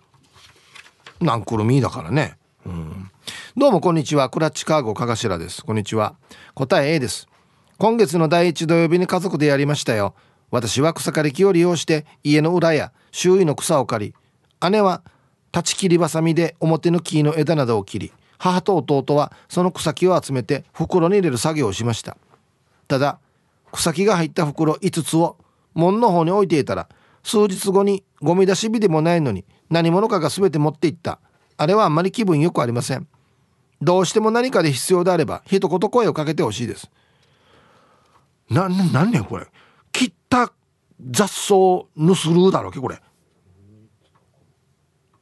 [1.19, 2.37] なんくるみだからね。
[2.63, 3.09] うん。
[3.57, 4.29] どうもこんにちは。
[4.29, 5.65] クラッチカーゴかがしらです。
[5.65, 6.15] こんにちは。
[6.53, 7.27] 答え A です。
[7.79, 10.13] 今月の第一土曜日に家族でやりましたよ。
[10.51, 14.15] 私は草刈り機を利用して家の裏や周囲の草を刈り
[14.69, 15.01] 姉は
[15.51, 22.17] 立ち切りばさみで表の木の枝などを切り母と弟はその草木を集めて袋に入れる作業をしました。
[22.87, 23.19] ただ
[23.71, 25.37] 草木が入った袋5つを
[25.73, 26.89] 門の方に置いていたら
[27.23, 31.19] 数日後にゴミ出し日でもないのに何者かが全て持っていった。
[31.57, 33.07] あれはあんまり気分よくありません。
[33.81, 36.89] どうしても何かで必要であれば一言声をかけてほしいです。
[38.49, 39.47] な、な、なんねんこれ。
[39.91, 40.51] 切った
[41.09, 41.55] 雑草
[41.95, 43.01] ぬするだろうけこれ。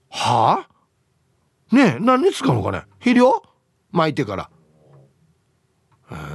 [0.09, 0.65] は
[1.71, 1.75] あ？
[1.75, 2.83] ねえ何に使うのかね。
[2.99, 3.43] 肥料？
[3.91, 4.49] 巻いてから。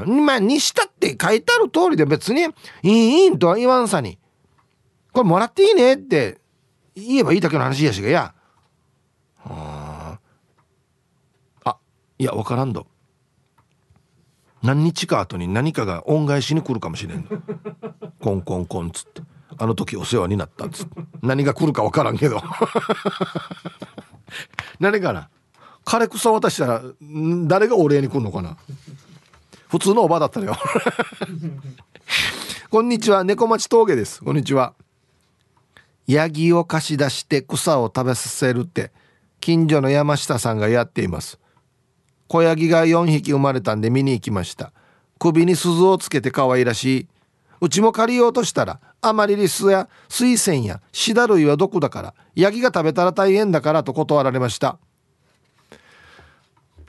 [0.06, 2.42] うん、まあにしたって書いてある通りで別に
[2.82, 4.18] 「いいいい」とは言わんさに
[5.12, 6.38] 「これもらっていいね」って
[6.94, 8.34] 言えばいいだけの話やしがや。
[9.46, 10.18] あ
[12.18, 12.86] いや分からんど。
[14.62, 17.42] 何日か後に何かが恩返しに来るかもしれんの。
[18.20, 19.22] コンコンコンっつって。
[19.58, 21.02] あの時お世話になったっつって。
[21.22, 22.40] 何が来るか分からんけど。
[24.80, 25.28] 何かな。
[25.84, 26.82] 枯れ草渡したら
[27.46, 28.56] 誰がお礼に来るのかな。
[29.74, 30.56] 普通のおばだったのよ。
[32.70, 33.24] こんにちは。
[33.24, 34.22] 猫町峠です。
[34.22, 34.74] こんにちは。
[36.06, 38.92] ヤギを貸し出して草を食べさせるって
[39.40, 41.40] 近所の山下さんがやっています。
[42.28, 44.72] 子ヤギが4匹生まれたんで見に行きました。
[45.18, 47.08] 首に鈴をつけて可愛らしい。
[47.60, 54.78] うちも借りようとしたらアマリリスや水仙やシダ類は毒だからヤギが食べたら大変だからと断られました。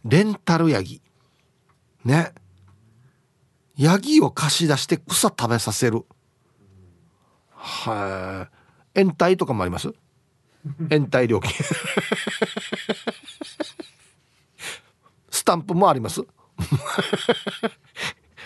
[0.03, 1.01] レンタルヤギ。
[2.03, 2.44] ね
[3.77, 6.05] ヤギを貸し出して草食べさせる。
[7.51, 8.47] は
[8.95, 9.93] い延滞とかもあります？
[10.89, 11.51] 延滞料金。
[15.29, 16.21] スタンプもあります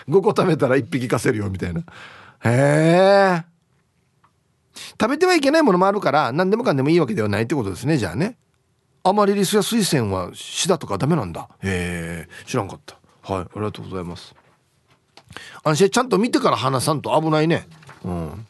[0.08, 1.80] ？5個食べたら1匹貸せるよみたいな。
[2.44, 3.44] へえ
[5.00, 8.36] 食べてはいけないものもあるから何でもかんでもいいわけではないってことですねじゃあね。
[9.02, 11.48] アマリリスや水仙はシダとかダメなんだ。
[11.62, 12.98] へえ知らんかった。
[13.22, 14.34] はいありがとうございます。
[15.62, 17.66] 安心ちゃんと見てから話さんと危ないね。
[18.04, 18.46] うん。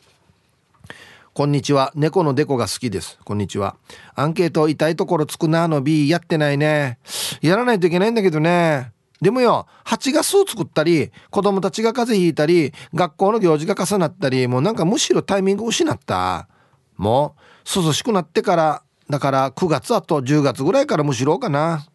[1.33, 1.93] こんにちは。
[1.95, 3.19] 猫のデコが好きです。
[3.25, 3.77] こんにちは。
[4.15, 6.99] アンケート痛いところつくなの B やってないね。
[7.41, 8.93] やらないといけないんだけどね。
[9.21, 16.49] でもよ蜂が巣作ったり子供たちが風邪ひいたり学校の行事が重なったりもうなんかむしろタイミング失った。
[16.97, 21.87] もう涼しくなってからだから9月あと10月ぐらいからむしろかな。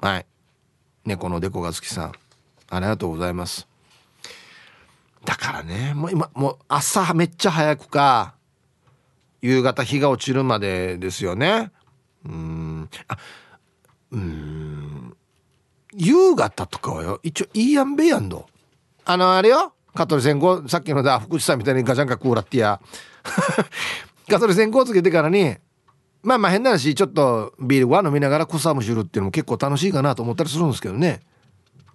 [0.00, 0.26] はい。
[1.04, 2.12] 猫のデコが好きさん。
[2.68, 3.68] ありがとうございます。
[5.24, 5.92] だからね。
[5.94, 8.34] もう今もう朝めっちゃ早くか
[9.40, 11.70] 夕方日が落ちるまでですよね。
[12.24, 12.88] うん。
[13.08, 13.18] あ
[14.10, 15.16] うん。
[15.94, 18.46] 夕方とかはよ一応いいやんべやんど
[19.04, 19.74] あのあれよ。
[19.94, 22.80] 香取線香さっきのだ福士さんみたいにガチャンカクーラってや。
[24.28, 25.56] 香取線香つけてからに
[26.22, 31.20] まあまあ変な話ちょっとビールは飲みながら草むしるっていうのも結構楽しいかなと思ったりするんですけどね。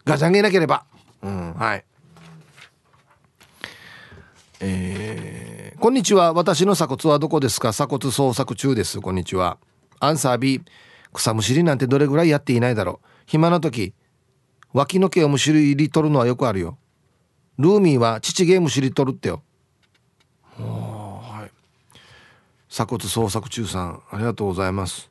[0.05, 0.85] ガチャンゲなければ。
[1.21, 1.85] うんはい。
[4.61, 6.33] えーこんにちは。
[6.33, 7.71] 私の鎖骨はどこですか？
[7.71, 8.99] 鎖骨捜索中です。
[8.99, 9.57] こんにちは。
[10.01, 10.61] アンサー B
[11.13, 13.07] 草むしりなんてどれぐらいやっていないだろう。
[13.27, 13.93] 暇な時
[14.73, 16.77] 脇の毛をむしり取るのはよくあるよ。
[17.57, 19.41] ルーミーは父毛むしり取るってよ。
[20.57, 21.51] はい。
[22.69, 25.09] 鎖骨捜索中さんありがとうございます。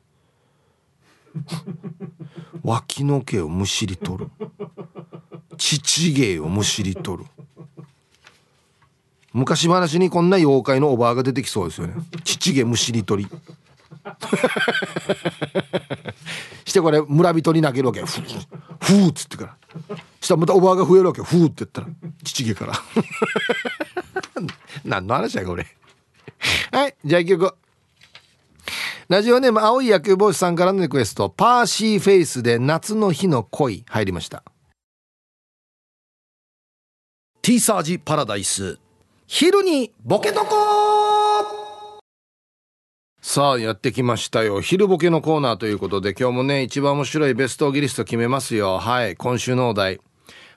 [2.61, 4.31] 脇の毛をむしり取る。
[5.57, 7.29] 父毛をむしり取る。
[9.33, 11.93] 昔話にこんな妖怪のおばあが出てきそうですよね。
[12.23, 13.31] 父毛むしり取り。
[16.65, 18.47] してこれ村人に投げるわけふー
[18.79, 19.57] ふーっつってから。
[20.21, 21.87] したらまたおばあが増えるわけふーって言ったら。
[22.23, 22.73] 父毛から。
[24.83, 25.67] 何の話やこれ。
[26.71, 27.55] はいじゃあ一曲。
[29.09, 31.29] ラジオネーム青い野球帽子さんからのリクエスト。
[31.29, 33.83] パーシーフェイスで夏の日の恋。
[33.87, 34.43] 入りました。
[37.41, 38.79] ティーサージパラダイス。
[39.31, 40.47] 昼にボケとこ
[43.21, 44.59] さあやってきましたよ。
[44.59, 48.79] 昼ボケのコーナーということで今日もね一番面白いベストギリスト決めますよ。
[48.79, 50.01] はい今週のお題。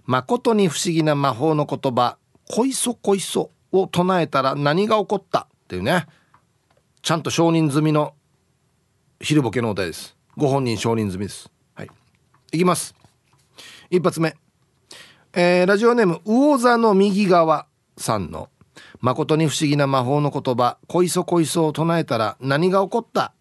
[0.07, 2.17] 誠に不思議な魔法の言葉。
[2.51, 5.41] こいそこいそを唱えたら何が起こった？
[5.41, 6.07] っていうね。
[7.03, 8.15] ちゃんと承認済みの
[9.21, 10.17] 昼ボケのお題です。
[10.39, 11.51] ご本人承認済みです。
[11.75, 11.91] はい。
[12.53, 12.95] いきます。
[13.91, 14.35] 一発目。
[15.35, 17.67] えーラジオネーム魚座の右側
[17.99, 18.49] さんの
[19.03, 23.33] 誠に不思議な魔法の言葉こいそこいそを唱えたら何が起こった？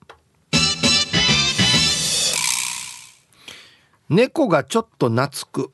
[4.09, 5.29] 猫がちょっと懐
[5.67, 5.71] く。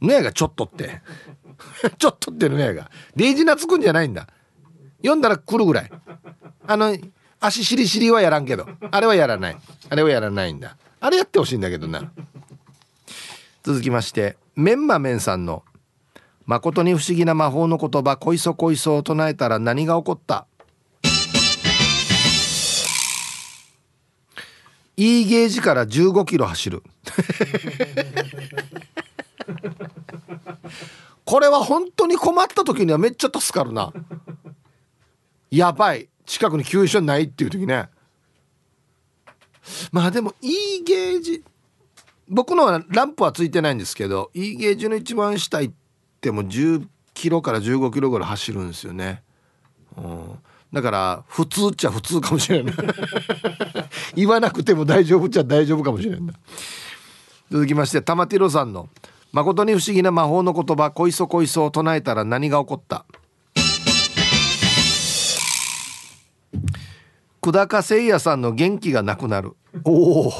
[0.00, 1.02] ねえがちょっとって。
[1.98, 2.90] ちょっとってのねが。
[3.16, 4.28] デイジ懐くんじゃないんだ。
[4.98, 5.90] 読んだら来るぐらい。
[6.66, 6.96] あの
[7.40, 8.68] 足しりしりはやらんけど。
[8.92, 9.56] あれはやらない。
[9.90, 10.76] あれはやらないんだ。
[11.00, 12.12] あれやってほしいんだけどな。
[13.64, 15.64] 続きましてメンマメンさんの
[16.46, 20.46] 誠に不思議な魔法の言葉こいそこいそを唱えたら何が起こった？
[24.96, 26.82] いいゲージから15キロ走る。
[31.24, 33.92] これは本当に困った時にはめっちゃ助かるな。
[35.50, 36.08] やばい。
[36.26, 37.88] 近くに急所ないっていう時ね。
[39.90, 41.42] まあでもいいゲージ。
[42.28, 45.83] 僕のはランプはついてないんですけど E ゲージの一番下行って
[46.24, 49.22] ても10キロから15キロぐらい走るんですよね、
[49.98, 50.38] うん、
[50.72, 52.74] だから普通っちゃ普通かもしれない。
[54.16, 56.34] 言わなくても大丈夫っちゃ大丈夫かもしれない。
[57.50, 58.88] 続きまして玉ティロさんの
[59.32, 63.04] 「誠に不思議な魔法の言葉こいそこいそ」を唱えたら何が起こった？
[67.42, 69.52] 久高誠也さんの元気がなくなる。
[69.84, 70.32] おお。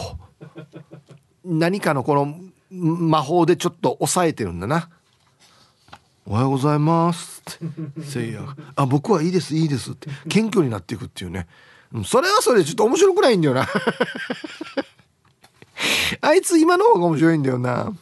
[1.45, 2.35] 何かのこの
[2.71, 4.89] 魔法でちょっと抑えてるんだな
[6.27, 7.43] おはようございます。
[7.43, 7.59] っ
[7.97, 8.03] て。
[8.03, 8.41] せいや。
[8.77, 9.55] あ僕はいいです。
[9.55, 9.93] いいです。
[9.93, 10.09] って。
[10.29, 11.47] 謙虚になっていくっていうね。
[12.07, 13.69] それはそれでちょっと面白くないんだよな。
[16.23, 17.93] あいつ今の方が面白いんだよな。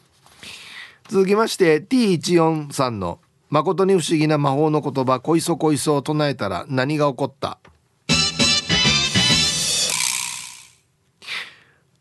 [1.08, 3.18] 続きまして T14 さんの
[3.50, 7.58] 「誠に不思議な魔法の言葉こいそこいそ」を唱えたら何が起こった？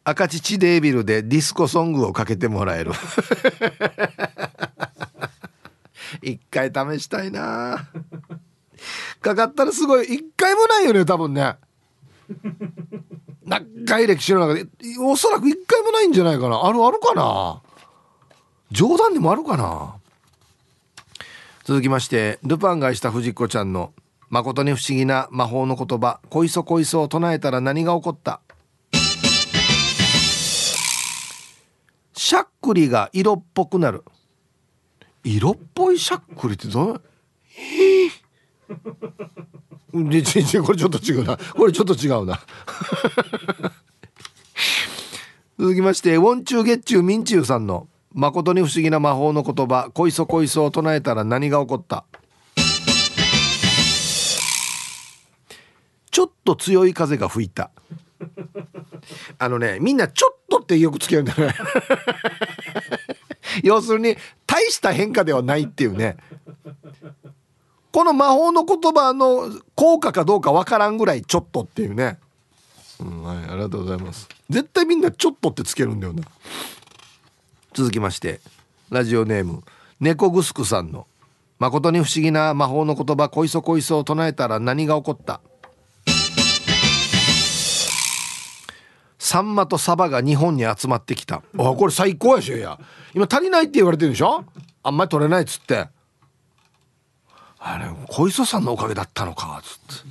[0.04, 2.92] 赤乳デービルでディスコソングをかけてもらえる。
[6.22, 7.88] 一回試したいな。
[9.22, 11.56] かかったらすごい一回もないよね多分ね。
[13.46, 14.68] 長い歴史の中で。
[15.00, 16.66] おそらく一回もないんじゃないかな。
[16.66, 17.62] あるあるかな。
[18.72, 19.96] 冗談でもあるかな。
[21.64, 23.94] 続きましてルパンがした藤子ちゃんの
[24.30, 28.42] 誠に不思議な魔法の言葉「こいそこいそ」を唱えたら何が起こった。
[32.14, 34.06] しゃっくりが色っぽくなる。
[35.24, 37.02] 色っぽいしゃっくりってどう？
[38.70, 41.38] えー、ちちこれちょっと違うな。
[41.38, 42.40] これちょっと違うな。
[45.60, 52.06] 続きましてウォンチューゲッチューミンチューさんの「誠に不思議な魔法の言葉こいそこいそ」を唱えたら何が起こった？
[56.10, 57.70] ちょっと強い風が吹いた。
[59.38, 61.56] あのねみんなちょっとってよくつけるんだよね。
[63.64, 66.18] 要するに大した変化ではないっていうね。
[67.92, 72.20] この魔法の言葉の効果かどうかわからんぐらいちょっとっていうね、
[73.02, 74.30] うん、はい、ありがとうございます。
[74.50, 76.24] 絶対みんなちょっとってつけるんだよな。
[77.74, 78.42] 続きまして
[78.90, 79.64] ラジオネーム
[80.00, 81.08] 猫グスクさんの
[81.60, 85.42] 「誠に不思議な魔法の言葉こいそこいそ」を唱えたら何が起こった
[89.24, 91.36] サンマとサバが日本に集まってきた。
[91.36, 92.80] あこれ最高やしや。
[93.14, 94.44] 今足りないって言われてるでしょ？
[94.82, 95.88] あんまり取れないっつって。
[97.60, 100.10] あれ小磯さんのおかげだったのかっつって。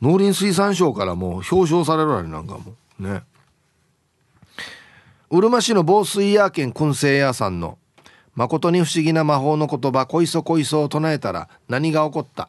[0.00, 2.76] 農林水産省からもう表彰されるわねなんかも。
[3.00, 3.24] ね。
[5.30, 7.78] うるま市の防水屋県燻製屋さんの
[8.36, 12.48] 誠に不思議な魔法の言葉「こいそこいそ」を唱えたら何が起こった？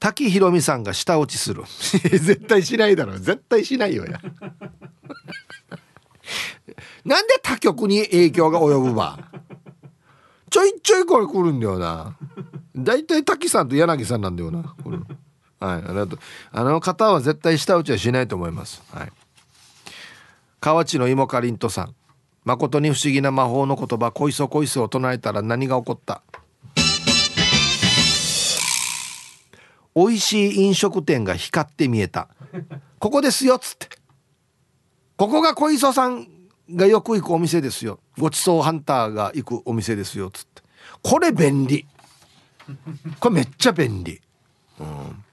[0.00, 1.64] 滝ひろみさんが舌落ちする。
[2.10, 3.18] 絶対しないだろ。
[3.18, 4.20] 絶対しないよや。
[7.04, 9.18] なんで他局に影響が及ぶば。
[10.50, 12.16] ちょいちょいこれ来るんだよな。
[12.76, 14.74] 大体滝さんと柳さんなんだよな。
[14.84, 14.98] これ。
[14.98, 15.06] はい。
[15.60, 16.18] ありがとう
[16.52, 18.82] あの方は絶対舌打ちはしないと思います。
[18.92, 19.12] はい。
[20.60, 21.94] 河内の芋かりんとさん。
[22.44, 26.22] 誠に不思議な魔法の言葉「こいそこいそ」を唱えたら何が起こった？
[30.06, 32.28] 美味しい飲食店が光って見えた。
[32.98, 33.88] ここですよっつって。
[35.16, 36.28] ここが小磯さん
[36.70, 37.98] がよく行くお店ですよ。
[38.16, 40.62] ごちそうハンターが行くお店ですよっつって。
[41.02, 41.86] これ便利。
[43.18, 44.20] これめっちゃ便利、
[44.78, 45.24] うん、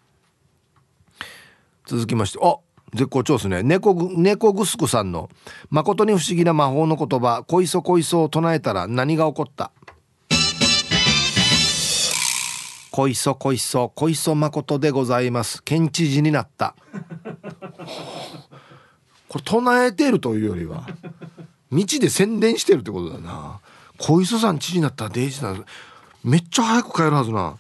[1.85, 2.39] 続きまして。
[2.41, 2.57] あ
[2.93, 3.61] 絶好調ですね。
[3.61, 5.29] 猫猫ぐすくさんの
[5.69, 9.71] 「誠に不思議な魔法の言葉小磯小磯を唱えたら何が起こった?」
[12.95, 15.61] 小磯小磯小磯誠でございます。
[15.63, 16.75] 県知事になった。
[19.27, 20.87] これ唱えてるというよりは
[21.73, 23.59] 道で宣伝してるってことだな。
[23.97, 25.65] 小磯さん知事になったらデイジーな
[26.23, 27.57] めっちゃ早く帰るはずな。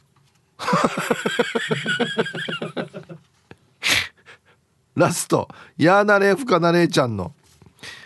[4.95, 5.49] ラスト。
[5.77, 7.33] やーなれふかなれちゃんの。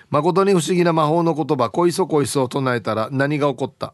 [0.10, 1.70] 誠に不思議な魔法の言葉。
[1.70, 3.94] 小磯小磯を唱えたら何が起こった？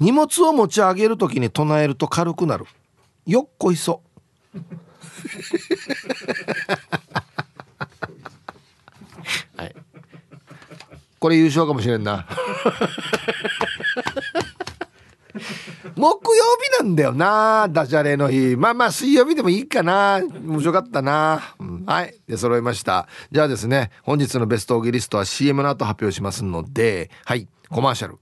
[0.00, 2.66] 荷物を持ち上げる時に唱えると軽くなる。
[3.26, 4.02] よっこいそ。
[9.56, 9.74] はい。
[11.18, 12.26] これ優勝かもしれんな。
[15.96, 16.42] 木曜
[16.78, 18.56] 日なんだよなダジャレの日。
[18.56, 20.20] まあまあ水曜日でもいいかな。
[20.20, 22.14] 面白かったな、うん、はい。
[22.28, 23.08] で揃いました。
[23.30, 27.48] じゃあですね本日のベストオギリストは CM の後発表しますのではい。
[27.70, 28.18] コマーシャル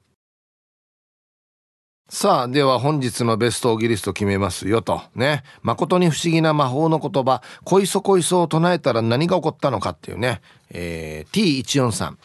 [2.08, 5.02] さあ、では本日のベストオギリスト決めますよと。
[5.14, 5.42] ね。
[5.62, 10.42] 誠に不思議な魔法の言葉、恋そ恋そを唱えたら何が起こったのかっていうね。
[10.70, 12.16] えー、T143。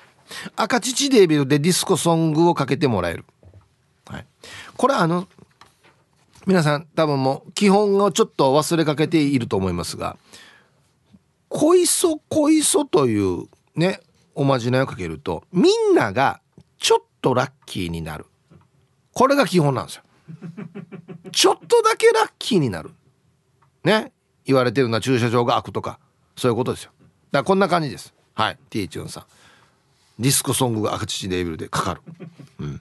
[0.56, 3.26] 赤乳デビューでディスコソングをかけてもらえる。
[4.08, 4.26] はい。
[4.76, 5.28] これあの、
[6.46, 10.18] 皆さん多分もう基本をちょっと忘れかけていると思いますが、
[11.50, 14.02] 恋そ恋そというね、
[14.36, 16.42] おまじないをかけると、みんなが
[16.78, 18.26] ちょっとラッキーになる。
[19.18, 20.04] これが基本なんですよ。
[21.32, 22.92] ちょっとだけラッキーになる。
[23.84, 24.12] ね？
[24.46, 25.98] 言われてるのは駐車場が開くとか、
[26.36, 26.92] そういうことですよ。
[27.00, 28.14] だからこんな感じです。
[28.36, 28.60] はい。
[28.70, 29.24] T チュンさん。
[30.20, 32.02] ディスコソングが赤乳レーベルでかかる。
[32.60, 32.80] うん。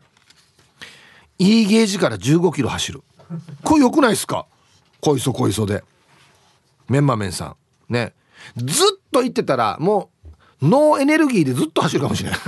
[1.38, 3.02] いいゲージから15キロ走る。
[3.64, 4.44] これ良くないですか？
[5.00, 5.84] こいそこいそで。
[6.90, 7.56] メンマメンさ
[7.88, 7.92] ん。
[7.92, 8.12] ね？
[8.56, 8.76] ずっ
[9.10, 10.10] と言ってたら、も
[10.60, 12.38] う、ノーエネルギーでずっと走るかもしれない。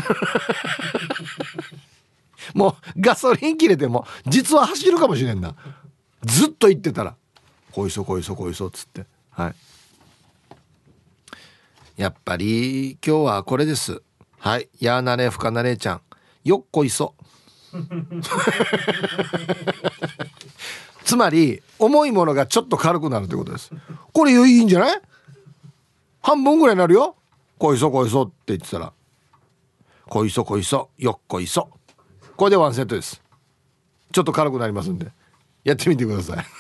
[2.54, 5.54] もうガソリン切れても実は走るかもしれんな。
[6.24, 7.14] ずっと言ってたら
[7.72, 9.06] 「こいそこいそこいそ」っつって。
[9.30, 9.54] はい。
[11.96, 14.02] やっぱり今日はこれです。
[14.38, 14.68] はい。
[14.80, 16.00] やーなれふかなれちゃん。
[16.44, 17.14] よっこいそ。
[21.04, 23.70] つまり重いものがちょっと軽くなるってことです。
[24.12, 25.00] これいいんじゃない？
[26.22, 27.16] 半分ぐらいになるよ。
[27.58, 28.92] こいそこいそって言ってたら。
[30.06, 31.68] こいそこいそよっこいそ。
[32.38, 33.20] これでワンセットです。
[34.12, 35.08] ちょっと軽くなりますんで。
[35.64, 36.44] やってみてください。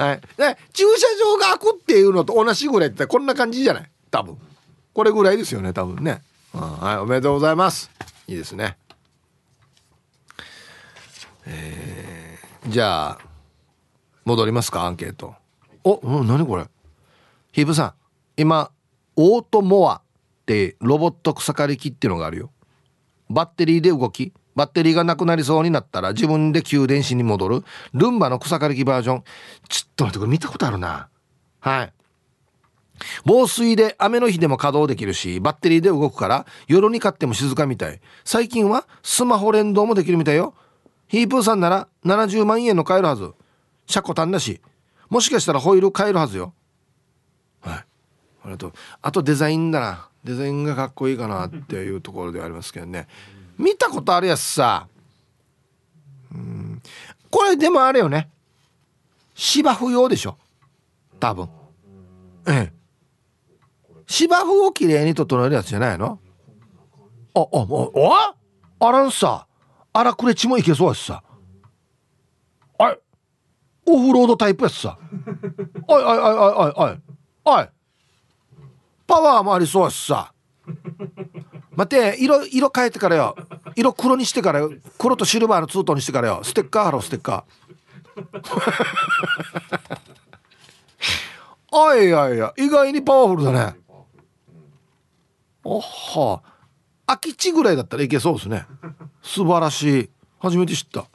[0.00, 0.20] はい。
[0.38, 3.90] で駐車場が開くっていうのと同じぐらいってこんな感じじゃない？
[4.10, 4.38] 多分。
[4.94, 6.22] これぐらいですよね多分ね、
[6.54, 6.96] はい。
[6.96, 7.90] おめでとうございます。
[8.26, 8.78] いいですね。
[11.44, 13.18] えー、じゃあ
[14.24, 15.34] 戻りますかアンケート。
[15.84, 16.64] お、うん、何これ？
[17.52, 17.92] ヒープさん
[18.40, 18.70] 今
[19.16, 20.00] オートモアっ
[20.46, 22.50] てロボット草刈り機っていうのがあるよ。
[23.28, 29.24] バッテリーで動きバッテリーがなくなりそうになったら自分で給電子に戻るルンバの草刈り機バージョン。
[29.68, 31.08] ちょっと待ってこれ見たことあるな。
[31.60, 31.92] はい。
[33.24, 38.00] 防水で雨の日でも稼働できるしバッテリーで動くから夜に買っても静かみたい。
[38.24, 40.54] 最近はスマホ連動もできるみたいよ。
[41.06, 43.32] ヒープーさんなら70万円の買えるはず。
[43.86, 44.60] 車庫単だし。
[45.08, 46.52] もしかしたらホイール買えるはずよ。
[47.60, 47.84] はい。
[48.44, 48.72] ありと
[49.02, 50.08] あとデザインだな。
[50.24, 53.06] デザインがかっこいいかなっていうところではありますけどね。
[53.56, 54.88] 見たことあるやつさ。
[56.32, 56.82] うん。
[57.30, 58.28] これでもあれよね。
[59.34, 60.36] 芝生用でしょ。
[61.20, 61.48] 多分。
[62.46, 62.72] ええ。
[64.06, 66.18] 芝生をきれいに整えるやつじゃないの？
[67.34, 68.34] ああもうあ
[68.80, 69.46] あらんさ
[69.92, 71.22] 荒くれちもいけそうやしさ。
[72.78, 72.98] あい
[73.86, 74.98] オフロードタイプやつさ。
[75.86, 76.98] おいおいおいおいおいおい
[77.44, 77.68] おい。
[79.08, 80.32] パワーもありそうやしさ。
[81.74, 83.34] 待って色色変えてからよ。
[83.74, 84.70] 色黒にしてからよ。
[84.98, 86.40] 黒とシルバーのツートンにしてからよ。
[86.44, 88.38] ステッカー貼ろうステッカー。
[91.90, 93.76] あいやいや意外にパワフルだね。
[95.64, 96.42] おは。
[97.06, 98.66] 空き地ぐらいだったらいけそうですね。
[99.22, 100.10] 素晴らしい。
[100.38, 101.06] 初めて知った。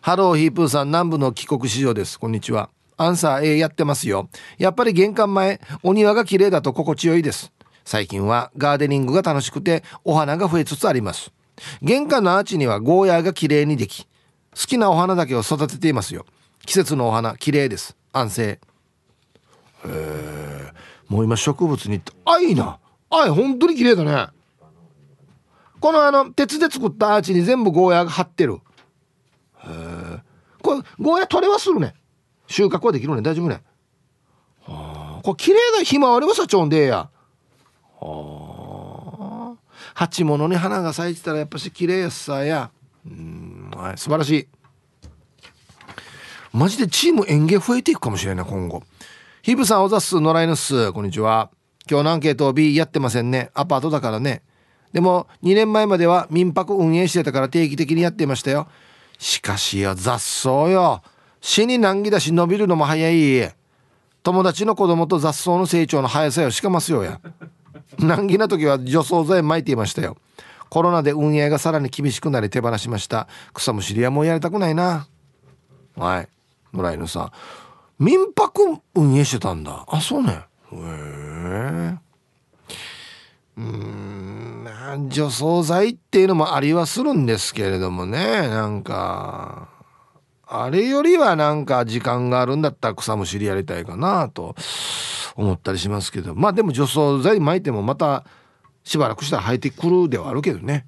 [0.00, 2.18] ハローヒープーさん南部の帰国子女です。
[2.18, 2.70] こんにちは。
[3.00, 4.28] アンサー A やってますよ。
[4.58, 7.50] やっぱり玄関前、お庭が綺麗だと心地よいです。
[7.82, 11.32] 最近はガーデニングが楽しくてお花が増えつつあります。
[11.80, 14.08] 玄関のアーチにはゴーヤーが綺麗にでき、好
[14.66, 16.26] きなお花だけを育てていますよ。
[16.66, 17.96] 季節のお花、綺麗です。
[18.12, 18.42] 安静。
[18.50, 18.60] へ
[19.86, 20.72] え。
[21.08, 22.78] もう今植物にあ、いいな。
[23.08, 24.26] あい、本当に綺麗だね。
[25.80, 28.56] このあの、鉄で作ったアーチに全部ゴーヤーが張ってる。
[28.56, 28.58] へ
[29.68, 30.18] え。
[30.62, 31.94] これ、ゴーヤー取れはするね。
[32.50, 33.62] 収穫はできるね大丈夫ね
[34.66, 37.08] はあこれ綺麗なひまわりはさちょんでや。
[38.00, 39.54] はあ。
[39.94, 42.70] 鉢物に花が咲いてたらやっぱし綺麗やさや。
[43.06, 43.70] うん。
[43.74, 44.48] はい素晴らしい。
[46.52, 48.82] マジでチーム園芸増えていくかもしれない今後。
[49.42, 50.92] ヒブさんおざっす野良犬っす。
[50.92, 51.50] こんにちは。
[51.88, 53.50] 今日のアンケートを B やってませんね。
[53.54, 54.42] アパートだからね。
[54.92, 58.68] でも2年前までは民泊運営してたから定期的にやってましたよ。
[59.18, 61.02] しかしよ雑草よ。
[61.40, 63.52] 死に難儀だし伸びるのも早い。
[64.22, 66.50] 友達の子供と雑草の成長の速さよ。
[66.50, 67.20] しかますよや。
[67.98, 70.16] 難儀な時は除草剤撒いていましたよ。
[70.68, 73.26] コロナで運営がさらに厳しくなり手放しました。
[73.54, 75.08] 草むしりはもうやりたくないな。
[75.96, 76.28] はい。
[76.72, 77.32] 野良犬さん。
[77.98, 79.84] 民泊運営してたんだ。
[79.88, 80.44] あそうね。
[80.72, 81.98] へえ。
[83.56, 84.66] うん。
[85.08, 88.48] 除草剤っていうのもありはするんですけれどもね。
[88.48, 89.68] なんか。
[90.52, 94.56] あれよりはなんか時間があるんだったら草むしりやりたいかなと
[95.36, 96.34] 思ったりしますけど。
[96.34, 98.24] まあでも除草剤巻いてもまた
[98.82, 100.86] しばらくしたら生えてくるではあるけどね。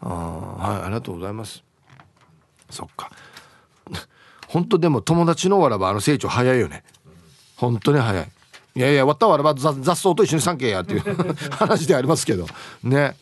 [0.00, 1.62] あはいありがとうございます。
[2.68, 3.12] そっか。
[4.48, 6.82] 本当でも友達のわらばあの成長早いよね。
[7.56, 8.28] 本当に早い。
[8.74, 11.02] いやいやわったわらば雑雑草と一緒に三軒やっていう
[11.54, 12.46] 話でありますけど。
[12.82, 13.14] ね。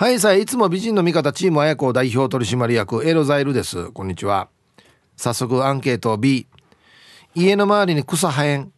[0.00, 3.90] はいさあいつも美人の味方チーム綾子代表取締役エロザイルです。
[3.90, 4.48] こんにちは。
[5.16, 6.46] 早速アンケート B
[7.34, 8.72] 家の周りに草生えん。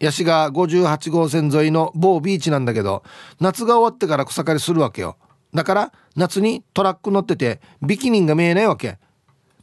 [0.00, 3.04] ヤシが58号線沿いの某ビーチなんだけど
[3.38, 5.16] 夏が終わってから草刈りするわけよ。
[5.54, 8.98] だから夏にトラック乗っててビキニンが見えないわけ。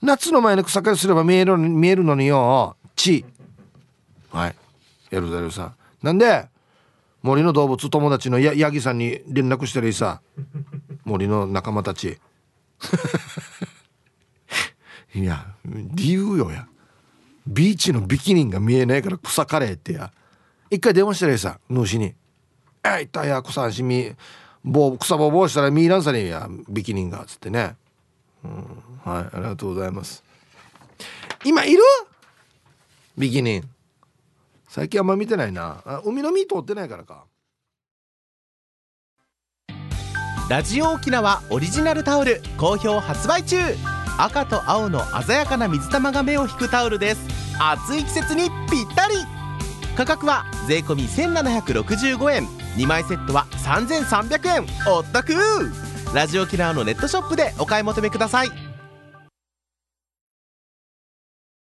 [0.02, 2.78] 夏の前に草刈りすれば見える見えるのによ。
[2.96, 3.26] チ
[4.30, 4.56] はい。
[5.12, 5.76] エルザイルさん。
[6.04, 6.48] なんで
[7.22, 10.22] 森の動物友達のヤヤギさんに連絡してるいさ。
[11.12, 12.18] 森の仲間たち。
[15.14, 16.68] いや理由よや。
[17.46, 20.12] ビーチのビキニが見えないから草刈れってや。
[20.70, 22.16] 一回電話したらいいさ主に
[22.84, 24.16] 「えいったや草んしみ
[24.64, 27.76] 棒草ぼぼうしたらミーランサリンやビキニが」つってね。
[28.44, 28.52] うん
[29.04, 30.24] はいありがとうございます。
[31.44, 31.82] 今いる？
[33.18, 33.62] ビキニ。
[34.70, 35.82] 最近あんま見てないな。
[35.86, 37.26] あ海の実通ってないからか。
[40.52, 43.56] ラジオ沖縄オリジナルタオル好評発売中。
[44.18, 47.26] 赤と青の鮮やかな水玉が目を引くタオルです。
[47.58, 49.14] 暑い季節にぴったり。
[49.96, 52.48] 価格は税込1765円。
[52.76, 54.66] 2枚セットは3300円。
[54.94, 55.34] お得
[56.14, 58.71] ラジオ沖縄のネットショップでお買い求めください。